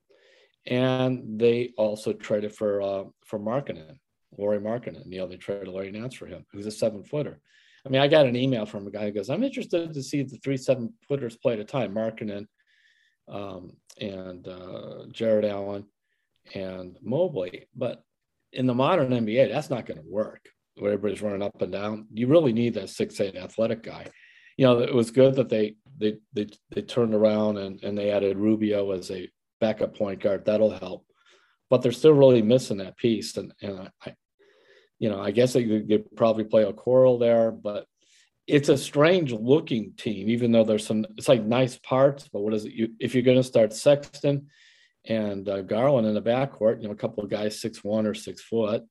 and 0.67 1.39
they 1.41 1.73
also 1.77 2.13
traded 2.13 2.53
for 2.55 2.83
uh, 2.83 3.05
for 3.25 3.39
Markkanen, 3.39 3.99
Lauri 4.37 4.59
Markkanen. 4.59 5.11
You 5.11 5.19
know, 5.19 5.27
they 5.27 5.37
traded 5.37 5.69
Larry 5.69 5.93
Nance 5.93 6.15
for 6.15 6.27
him, 6.27 6.45
who's 6.53 6.67
a 6.67 6.71
seven 6.71 7.03
footer. 7.03 7.41
I 7.85 7.89
mean, 7.89 8.01
I 8.01 8.09
got 8.09 8.27
an 8.27 8.37
email 8.37 8.67
from 8.67 8.87
a 8.87 8.91
guy 8.91 9.05
who 9.05 9.13
goes, 9.13 9.31
I'm 9.31 9.45
interested 9.45 9.93
to 9.93 10.03
see 10.03 10.23
the 10.23 10.39
three 10.39 10.57
seven 10.57 10.93
footers 11.07 11.37
play 11.37 11.53
at 11.53 11.61
a 11.61 11.65
time, 11.65 11.95
Markkanen 11.95 12.47
um, 13.29 13.77
and 14.01 14.47
uh, 14.47 15.07
Jarrett 15.13 15.45
Allen 15.45 15.87
and 16.55 16.97
Mobley. 17.03 17.67
But 17.75 18.03
in 18.53 18.67
the 18.67 18.75
modern 18.75 19.11
NBA, 19.11 19.53
that's 19.53 19.71
not 19.71 19.87
going 19.87 19.99
to 20.01 20.09
work 20.09 20.49
where 20.77 20.93
everybody's 20.93 21.23
running 21.23 21.43
up 21.43 21.63
and 21.63 21.73
down. 21.73 22.07
You 22.13 22.27
really 22.27 22.53
need 22.53 22.75
that 22.75 22.91
six 22.91 23.21
eight 23.21 23.37
athletic 23.37 23.83
guy. 23.83 24.07
You 24.57 24.67
know, 24.67 24.81
it 24.81 24.95
was 24.95 25.11
good 25.11 25.35
that 25.37 25.49
they 25.49 25.77
they 25.99 26.19
they 26.33 26.49
they 26.71 26.83
turned 26.83 27.15
around 27.15 27.59
and, 27.59 27.83
and 27.83 27.97
they 27.97 28.11
added 28.11 28.37
Rubio 28.37 28.93
as 28.93 29.11
a 29.11 29.29
backup 29.61 29.97
point 29.97 30.21
guard. 30.21 30.45
That'll 30.45 30.71
help. 30.71 31.06
But 31.69 31.83
they're 31.83 31.93
still 31.93 32.13
really 32.13 32.43
missing 32.43 32.79
that 32.79 32.97
piece. 32.97 33.37
And 33.37 33.53
and 33.61 33.91
I 34.05 34.15
you 34.99 35.11
know, 35.11 35.21
I 35.21 35.31
guess 35.31 35.53
they 35.53 35.65
could 35.65 36.17
probably 36.17 36.45
play 36.45 36.63
a 36.63 36.73
Okoro 36.73 37.21
there, 37.21 37.51
but 37.51 37.87
it's 38.47 38.71
a 38.71 38.79
strange 38.79 39.31
looking 39.31 39.93
team, 39.99 40.31
even 40.31 40.53
though 40.53 40.65
there's 40.65 40.87
some 40.87 41.05
it's 41.17 41.29
like 41.29 41.43
nice 41.43 41.79
parts, 41.79 42.29
but 42.33 42.41
what 42.41 42.55
is 42.55 42.65
it? 42.65 42.73
You 42.73 42.89
if 43.01 43.15
you're 43.15 43.25
gonna 43.25 43.43
start 43.43 43.73
Sexton 43.73 44.49
and 45.05 45.49
uh, 45.49 45.63
Garland 45.63 46.07
in 46.07 46.15
the 46.15 46.23
backcourt, 46.23 46.81
you 46.81 46.89
know, 46.89 46.93
a 46.93 46.97
couple 46.97 47.23
of 47.23 47.31
guys 47.31 47.61
six 47.61 47.85
one 47.85 48.07
or 48.07 48.15
six 48.15 48.43
foot 48.43 48.83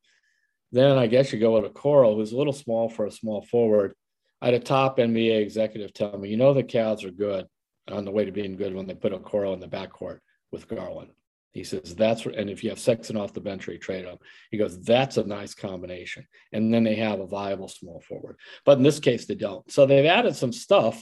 then 0.76 0.98
I 0.98 1.08
guess 1.08 1.32
you 1.32 1.40
go 1.40 1.60
with 1.60 1.74
Okoro, 1.74 2.16
who's 2.16 2.34
a 2.34 2.38
little 2.38 2.54
small 2.54 2.90
for 2.90 3.06
a 3.06 3.12
small 3.12 3.42
forward. 3.42 3.96
I 4.42 4.48
had 4.48 4.56
a 4.56 4.60
top 4.60 4.98
NBA 4.98 5.42
executive 5.42 5.94
tell 5.94 6.18
me, 6.18 6.30
you 6.30 6.36
know, 6.36 6.54
the 6.54 6.64
Cavs 6.64 7.06
are 7.06 7.12
good 7.12 7.46
on 7.90 8.04
the 8.04 8.12
way 8.12 8.26
to 8.26 8.32
being 8.32 8.58
good 8.58 8.76
when 8.76 8.86
they 8.86 8.94
put 8.94 9.14
Okoro 9.14 9.54
in 9.54 9.62
the 9.62 9.68
backcourt 9.68 10.20
with 10.52 10.68
Garland. 10.68 11.12
He 11.56 11.64
says 11.64 11.96
that's 11.96 12.26
and 12.26 12.50
if 12.50 12.66
you 12.66 12.70
have 12.70 12.80
Sexton 12.80 13.16
off 13.16 13.32
the 13.32 13.40
bench 13.40 13.66
you 13.70 13.78
trade 13.78 14.04
him, 14.04 14.18
he 14.52 14.58
goes 14.58 14.78
that's 14.82 15.16
a 15.16 15.24
nice 15.24 15.54
combination. 15.54 16.28
And 16.52 16.74
then 16.74 16.84
they 16.84 16.96
have 16.96 17.22
a 17.22 17.26
viable 17.26 17.70
small 17.70 18.02
forward. 18.02 18.38
But 18.66 18.78
in 18.78 18.84
this 18.84 19.00
case, 19.00 19.26
they 19.26 19.36
don't. 19.36 19.72
So 19.72 19.86
they've 19.86 20.06
added 20.06 20.36
some 20.36 20.52
stuff 20.52 21.02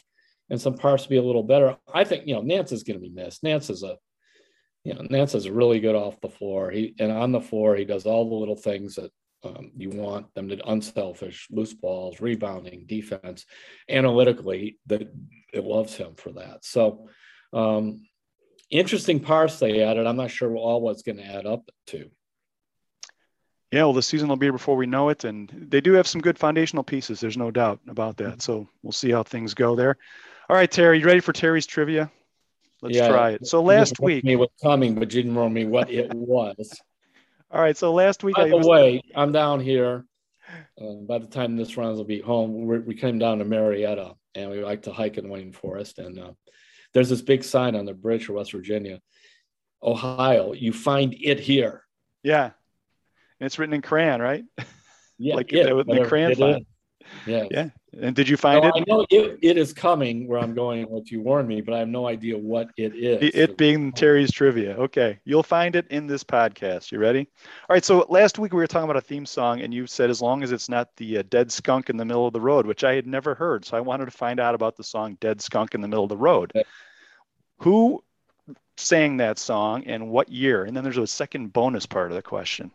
and 0.52 0.62
some 0.62 0.76
parts 0.76 1.04
to 1.04 1.10
be 1.10 1.18
a 1.18 1.24
little 1.24 1.42
better. 1.42 1.76
I 1.92 2.04
think 2.04 2.28
you 2.28 2.36
know 2.36 2.42
Nance 2.42 2.72
is 2.72 2.84
going 2.84 3.00
to 3.00 3.04
be 3.04 3.10
missed. 3.10 3.42
Nance 3.42 3.72
is 3.72 3.82
a 3.82 3.98
you 4.84 4.94
know 4.94 5.02
Nance 5.10 5.34
is 5.34 5.50
really 5.50 5.80
good 5.80 5.96
off 5.96 6.22
the 6.22 6.30
floor. 6.30 6.70
He 6.70 6.94
and 7.00 7.12
on 7.12 7.32
the 7.32 7.42
floor 7.42 7.76
he 7.76 7.84
does 7.84 8.06
all 8.06 8.30
the 8.30 8.36
little 8.36 8.56
things 8.56 8.94
that 8.94 9.12
um, 9.44 9.72
you 9.76 9.90
want 9.90 10.32
them 10.36 10.50
to 10.50 10.70
unselfish, 10.70 11.48
loose 11.50 11.74
balls, 11.74 12.22
rebounding, 12.22 12.86
defense. 12.86 13.48
Analytically, 13.90 14.78
that 14.86 15.12
it 15.52 15.64
loves 15.64 15.96
him 15.96 16.14
for 16.16 16.32
that. 16.34 16.64
So, 16.64 17.10
um, 17.54 18.04
interesting 18.74 19.20
parts 19.20 19.60
they 19.60 19.84
added. 19.84 20.08
I'm 20.08 20.18
not 20.18 20.32
sure 20.32 20.56
all 20.56 20.82
what's 20.82 21.04
going 21.04 21.18
to 21.18 21.26
add 21.26 21.46
up 21.46 21.70
to. 21.88 22.10
Yeah, 23.72 23.86
well, 23.86 23.94
the 23.94 24.04
season 24.04 24.28
will 24.30 24.36
be 24.36 24.52
before 24.52 24.76
we 24.76 24.86
know 24.86 25.10
it, 25.10 25.24
and 25.24 25.52
they 25.52 25.82
do 25.82 25.94
have 25.94 26.08
some 26.08 26.22
good 26.22 26.38
foundational 26.38 26.84
pieces. 26.84 27.20
There's 27.20 27.38
no 27.38 27.50
doubt 27.50 27.80
about 27.88 28.18
that. 28.18 28.42
So 28.42 28.70
we'll 28.84 28.92
see 28.92 29.10
how 29.10 29.24
things 29.24 29.56
go 29.56 29.76
there. 29.76 29.98
All 30.50 30.56
right, 30.56 30.70
Terry, 30.70 31.00
you 31.00 31.06
ready 31.06 31.22
for 31.22 31.34
Terry's 31.34 31.66
trivia? 31.66 32.12
Let's 32.84 32.98
yeah, 32.98 33.08
try 33.08 33.32
it. 33.32 33.48
So 33.48 33.64
last 33.64 34.00
week, 34.00 34.26
me 34.26 34.36
was 34.36 34.50
coming, 34.62 34.96
but 34.96 35.14
you 35.14 35.24
didn't 35.24 35.34
know 35.34 35.50
me 35.50 35.66
what 35.66 35.90
it 35.90 36.14
was. 36.14 36.82
All 37.52 37.62
right. 37.62 37.78
So 37.78 37.94
last 37.94 38.24
week, 38.24 38.36
by 38.36 38.50
the 38.50 38.58
way, 38.58 39.02
I'm 39.16 39.32
down 39.32 39.60
here. 39.60 40.06
Uh, 40.80 40.96
by 41.08 41.20
the 41.20 41.28
time 41.28 41.56
this 41.56 41.78
runs 41.78 41.98
will 41.98 42.06
be 42.06 42.20
home, 42.20 42.66
We're, 42.66 42.82
we 42.82 42.94
came 42.94 43.18
down 43.18 43.40
to 43.40 43.46
Marietta, 43.46 44.16
and 44.36 44.52
we 44.52 44.64
like 44.64 44.84
to 44.84 44.92
hike 44.92 45.18
in 45.18 45.30
Wayne 45.30 45.54
Forest. 45.54 46.00
And 46.00 46.20
uh, 46.20 46.32
there's 46.94 47.10
this 47.10 47.22
big 47.22 47.44
sign 47.44 47.76
on 47.76 47.86
the 47.86 47.94
bridge 47.94 48.26
for 48.26 48.34
West 48.34 48.52
Virginia, 48.52 49.02
Ohio. 49.82 50.54
You 50.54 50.74
find 50.74 51.16
it 51.20 51.40
here. 51.40 51.84
Yeah, 52.24 52.46
and 52.46 53.46
it's 53.46 53.60
written 53.60 53.74
in 53.74 53.82
crayon, 53.82 54.22
right? 54.22 54.44
Yeah, 55.20 55.36
like 55.36 55.52
yeah, 55.52 55.66
the 55.66 56.06
crayon. 56.08 56.66
Yeah. 57.28 57.46
Yeah. 57.50 57.70
And 58.02 58.16
did 58.16 58.28
you 58.28 58.38
find 58.38 58.66
it? 58.66 58.74
I 58.76 58.84
know 58.88 59.06
it, 59.10 59.38
it 59.42 59.58
is 59.58 59.72
coming 59.72 60.28
where 60.28 60.40
I'm 60.40 60.54
going, 60.54 60.84
what 60.90 61.12
you 61.12 61.22
warned 61.22 61.48
me, 61.48 61.62
but 61.62 61.74
I 61.76 61.80
have 61.80 61.88
no 61.88 62.08
idea 62.08 62.38
what 62.38 62.70
it 62.76 62.96
is. 62.96 63.32
It 63.34 63.58
being 63.58 63.92
Terry's 63.92 64.32
trivia. 64.32 64.76
Okay. 64.78 65.20
You'll 65.26 65.44
find 65.44 65.76
it 65.76 65.88
in 65.90 66.08
this 66.08 66.24
podcast. 66.24 66.92
You 66.92 67.00
ready? 67.00 67.28
All 67.70 67.76
right. 67.76 67.86
So 67.86 68.06
last 68.10 68.40
week 68.40 68.54
we 68.54 68.58
were 68.58 68.68
talking 68.68 68.86
about 68.90 68.98
a 68.98 69.02
theme 69.02 69.26
song, 69.26 69.62
and 69.62 69.74
you 69.74 69.86
said 69.86 70.10
as 70.10 70.22
long 70.22 70.42
as 70.44 70.52
it's 70.52 70.70
not 70.70 70.90
the 70.98 71.20
uh, 71.20 71.24
Dead 71.30 71.52
Skunk 71.52 71.90
in 71.90 71.98
the 71.98 72.06
Middle 72.06 72.26
of 72.26 72.34
the 72.34 72.42
Road, 72.42 72.66
which 72.66 72.84
I 72.84 72.96
had 72.96 73.06
never 73.06 73.36
heard. 73.36 73.66
So 73.66 73.78
I 73.78 73.82
wanted 73.82 74.06
to 74.06 74.12
find 74.12 74.40
out 74.40 74.56
about 74.56 74.76
the 74.76 74.84
song 74.84 75.18
Dead 75.22 75.42
Skunk 75.42 75.76
in 75.76 75.82
the 75.82 75.88
Middle 75.88 76.06
of 76.06 76.10
the 76.10 76.18
Road. 76.18 76.52
Okay. 76.56 76.68
Who 77.60 78.04
sang 78.78 79.18
that 79.18 79.38
song 79.38 79.84
and 79.86 80.10
what 80.10 80.30
year? 80.30 80.66
And 80.66 80.76
then 80.76 80.84
there's 80.84 80.98
a 80.98 81.06
second 81.06 81.54
bonus 81.54 81.86
part 81.86 82.12
of 82.12 82.16
the 82.16 82.24
question. 82.24 82.72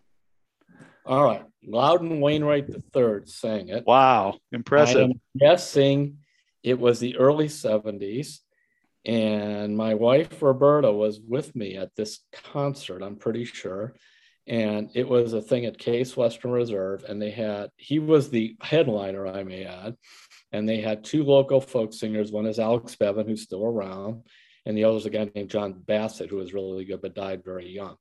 All 1.08 1.24
right. 1.24 1.42
Loudon 1.66 2.20
Wainwright 2.20 2.68
III 2.68 3.20
sang 3.24 3.70
it. 3.70 3.86
Wow. 3.86 4.38
Impressive. 4.52 4.98
I 4.98 5.04
am 5.04 5.20
guessing 5.38 6.18
it 6.62 6.78
was 6.78 7.00
the 7.00 7.16
early 7.16 7.48
70s. 7.48 8.40
And 9.06 9.74
my 9.74 9.94
wife, 9.94 10.42
Roberta, 10.42 10.92
was 10.92 11.18
with 11.18 11.56
me 11.56 11.78
at 11.78 11.96
this 11.96 12.20
concert, 12.52 13.02
I'm 13.02 13.16
pretty 13.16 13.46
sure. 13.46 13.94
And 14.46 14.90
it 14.94 15.08
was 15.08 15.32
a 15.32 15.40
thing 15.40 15.64
at 15.64 15.78
Case 15.78 16.14
Western 16.14 16.50
Reserve. 16.50 17.04
And 17.08 17.20
they 17.20 17.30
had, 17.30 17.70
he 17.76 17.98
was 17.98 18.28
the 18.28 18.56
headliner, 18.60 19.26
I 19.26 19.44
may 19.44 19.64
add. 19.64 19.96
And 20.52 20.68
they 20.68 20.82
had 20.82 21.04
two 21.04 21.24
local 21.24 21.62
folk 21.62 21.94
singers. 21.94 22.30
One 22.30 22.46
is 22.46 22.58
Alex 22.58 22.96
Bevan, 22.96 23.26
who's 23.26 23.42
still 23.42 23.64
around. 23.64 24.24
And 24.66 24.76
the 24.76 24.84
other 24.84 24.98
is 24.98 25.06
a 25.06 25.10
guy 25.10 25.30
named 25.34 25.48
John 25.48 25.72
Bassett, 25.72 26.28
who 26.28 26.36
was 26.36 26.52
really 26.52 26.84
good, 26.84 27.00
but 27.00 27.14
died 27.14 27.42
very 27.44 27.70
young. 27.70 27.96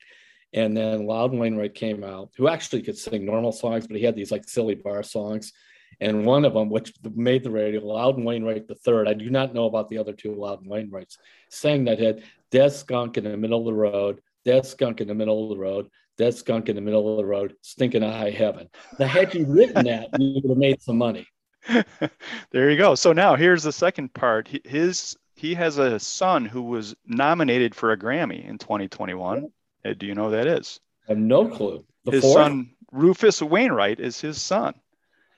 And 0.54 0.76
then 0.76 1.06
Loudon 1.06 1.40
Wainwright 1.40 1.76
came 1.76 2.04
out, 2.04 2.32
who 2.38 2.48
actually 2.48 2.82
could 2.82 2.98
sing 2.98 3.26
normal 3.26 3.52
songs, 3.52 3.86
but 3.88 3.98
he 3.98 4.04
had 4.04 4.16
these 4.16 4.32
like 4.32 4.48
silly 4.48 4.76
bar 4.76 5.04
songs. 5.04 5.54
and 6.00 6.26
one 6.26 6.46
of 6.46 6.54
them, 6.54 6.70
which 6.70 6.94
made 7.16 7.44
the 7.44 7.52
radio, 7.52 7.82
Loudon 7.82 8.24
Wainwright 8.24 8.68
the 8.68 8.76
third. 8.76 9.08
I 9.08 9.14
do 9.14 9.30
not 9.30 9.54
know 9.54 9.66
about 9.66 9.90
the 9.90 9.98
other 9.98 10.14
two 10.14 10.36
Loudon 10.36 10.70
Wainwrights, 10.70 11.18
saying 11.50 11.86
that 11.86 12.00
had 12.00 12.24
dead 12.52 12.72
skunk 12.72 13.18
in 13.18 13.24
the 13.24 13.36
middle 13.36 13.60
of 13.60 13.66
the 13.66 13.74
road, 13.74 14.22
dead 14.46 14.66
skunk 14.66 15.02
in 15.02 15.08
the 15.08 15.16
middle 15.16 15.44
of 15.44 15.50
the 15.50 15.62
road, 15.62 15.90
dead 16.18 16.36
skunk 16.36 16.70
in 16.70 16.76
the 16.76 16.82
middle 16.82 17.12
of 17.12 17.18
the 17.18 17.26
road, 17.26 17.56
stinking 17.62 18.02
high 18.02 18.32
heaven. 18.32 18.70
Now, 19.00 19.08
had 19.08 19.34
you 19.34 19.46
written 19.46 19.86
that, 19.86 20.10
you 20.20 20.36
would 20.36 20.50
have 20.50 20.58
made 20.58 20.82
some 20.82 20.98
money. 20.98 21.28
there 22.52 22.70
you 22.70 22.78
go. 22.78 22.96
So 22.96 23.14
now 23.14 23.36
here's 23.36 23.64
the 23.64 23.72
second 23.72 24.14
part. 24.14 24.50
His 24.66 25.16
he 25.36 25.54
has 25.54 25.78
a 25.78 26.00
son 26.00 26.46
who 26.46 26.64
was 26.64 26.96
nominated 27.06 27.76
for 27.76 27.92
a 27.92 27.98
Grammy 27.98 28.44
in 28.48 28.58
2021. 28.58 29.48
Do 29.94 30.06
you 30.06 30.16
know 30.16 30.26
who 30.26 30.32
that 30.32 30.48
is? 30.48 30.80
I 31.08 31.14
have 31.14 31.18
no 31.18 31.48
clue. 31.48 31.86
The 32.06 32.12
his 32.12 32.22
fourth? 32.22 32.36
son 32.36 32.72
Rufus 32.92 33.42
Wainwright 33.42 34.00
is 34.00 34.20
his 34.20 34.42
son. 34.42 34.74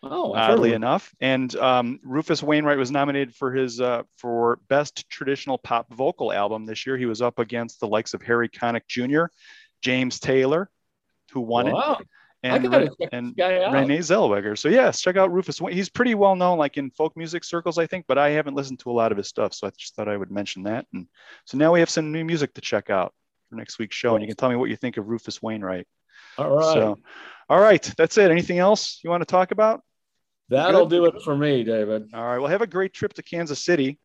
Oh, 0.02 0.34
oddly 0.34 0.72
enough, 0.72 1.14
and 1.20 1.54
um, 1.58 2.00
Rufus 2.04 2.42
Wainwright 2.42 2.78
was 2.78 2.90
nominated 2.90 3.36
for 3.36 3.52
his 3.52 3.82
uh, 3.82 4.04
for 4.18 4.62
best 4.70 5.10
traditional 5.10 5.58
pop 5.58 5.94
vocal 5.94 6.32
album 6.32 6.66
this 6.66 6.88
year. 6.88 6.98
He 6.98 7.06
was 7.06 7.22
up 7.22 7.38
against 7.38 7.82
the 7.82 7.88
likes 7.88 8.14
of 8.14 8.22
Harry 8.22 8.48
Connick 8.48 8.88
Jr., 8.88 9.26
James 9.82 10.18
Taylor, 10.22 10.70
who 11.34 11.42
won 11.42 11.70
wow. 11.70 11.98
it, 12.00 12.08
and, 12.44 12.72
Re- 12.72 12.90
and 13.12 13.34
Renee 13.38 13.98
Zellweger. 13.98 14.58
So 14.58 14.70
yes, 14.70 15.02
check 15.02 15.18
out 15.18 15.34
Rufus. 15.34 15.60
He's 15.70 15.90
pretty 15.90 16.16
well 16.16 16.38
known, 16.38 16.58
like 16.58 16.78
in 16.78 16.92
folk 16.92 17.18
music 17.18 17.44
circles, 17.44 17.78
I 17.78 17.86
think, 17.86 18.06
but 18.08 18.18
I 18.18 18.30
haven't 18.30 18.56
listened 18.56 18.80
to 18.80 18.92
a 18.92 18.94
lot 18.94 19.12
of 19.12 19.18
his 19.18 19.28
stuff, 19.28 19.54
so 19.54 19.68
I 19.68 19.72
just 19.78 19.96
thought 19.96 20.08
I 20.08 20.16
would 20.16 20.32
mention 20.32 20.64
that. 20.64 20.86
And 20.94 21.08
so 21.44 21.58
now 21.58 21.74
we 21.74 21.82
have 21.82 21.90
some 21.90 22.14
new 22.14 22.24
music 22.24 22.54
to 22.54 22.62
check 22.62 22.90
out 22.90 23.14
for 23.50 23.56
next 23.56 23.80
week's 23.80 23.96
show, 23.96 24.16
and 24.16 24.22
you 24.24 24.28
can 24.28 24.36
tell 24.36 24.50
me 24.50 24.56
what 24.56 24.70
you 24.70 24.76
think 24.76 24.98
of 24.98 25.08
Rufus 25.08 25.42
Wainwright. 25.42 25.88
All 26.38 26.56
right. 26.56 26.74
So, 26.74 26.98
all 27.50 27.60
right, 27.60 27.82
that's 27.98 28.18
it. 28.18 28.32
Anything 28.32 28.60
else 28.60 29.00
you 29.04 29.10
want 29.10 29.22
to 29.22 29.26
talk 29.26 29.52
about? 29.52 29.82
That'll 30.50 30.86
Good? 30.86 30.96
do 30.96 31.06
it 31.06 31.22
for 31.24 31.36
me, 31.36 31.64
David. 31.64 32.10
All 32.14 32.24
right. 32.24 32.38
Well, 32.40 32.48
have 32.48 32.62
a 32.62 32.68
great 32.68 32.94
trip 32.94 33.14
to 33.14 33.24
Kansas 33.24 33.64
City. 33.64 34.00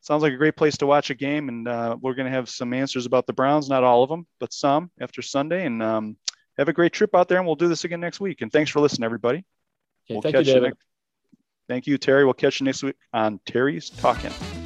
Sounds 0.00 0.22
like 0.22 0.32
a 0.32 0.36
great 0.36 0.56
place 0.56 0.76
to 0.78 0.86
watch 0.86 1.10
a 1.10 1.14
game, 1.14 1.48
and 1.48 1.66
uh, 1.66 1.96
we're 2.00 2.14
going 2.14 2.26
to 2.26 2.32
have 2.32 2.48
some 2.48 2.72
answers 2.72 3.04
about 3.04 3.26
the 3.26 3.32
Browns. 3.32 3.68
Not 3.68 3.82
all 3.82 4.04
of 4.04 4.08
them, 4.08 4.26
but 4.38 4.52
some 4.52 4.90
after 5.00 5.22
Sunday. 5.22 5.66
And 5.66 5.82
um, 5.82 6.16
have 6.56 6.68
a 6.68 6.72
great 6.72 6.92
trip 6.92 7.14
out 7.16 7.28
there, 7.28 7.38
and 7.38 7.46
we'll 7.46 7.56
do 7.56 7.68
this 7.68 7.84
again 7.84 8.00
next 8.00 8.20
week. 8.20 8.40
And 8.42 8.52
thanks 8.52 8.70
for 8.70 8.80
listening, 8.80 9.06
everybody. 9.06 9.38
Okay, 9.38 10.14
we'll 10.14 10.22
thank 10.22 10.36
you, 10.36 10.44
David. 10.44 10.54
You 10.54 10.68
next- 10.68 10.84
thank 11.68 11.86
you, 11.88 11.98
Terry. 11.98 12.24
We'll 12.24 12.34
catch 12.34 12.60
you 12.60 12.64
next 12.64 12.82
week 12.82 12.96
on 13.12 13.40
Terry's 13.44 13.90
Talking. 13.90 14.57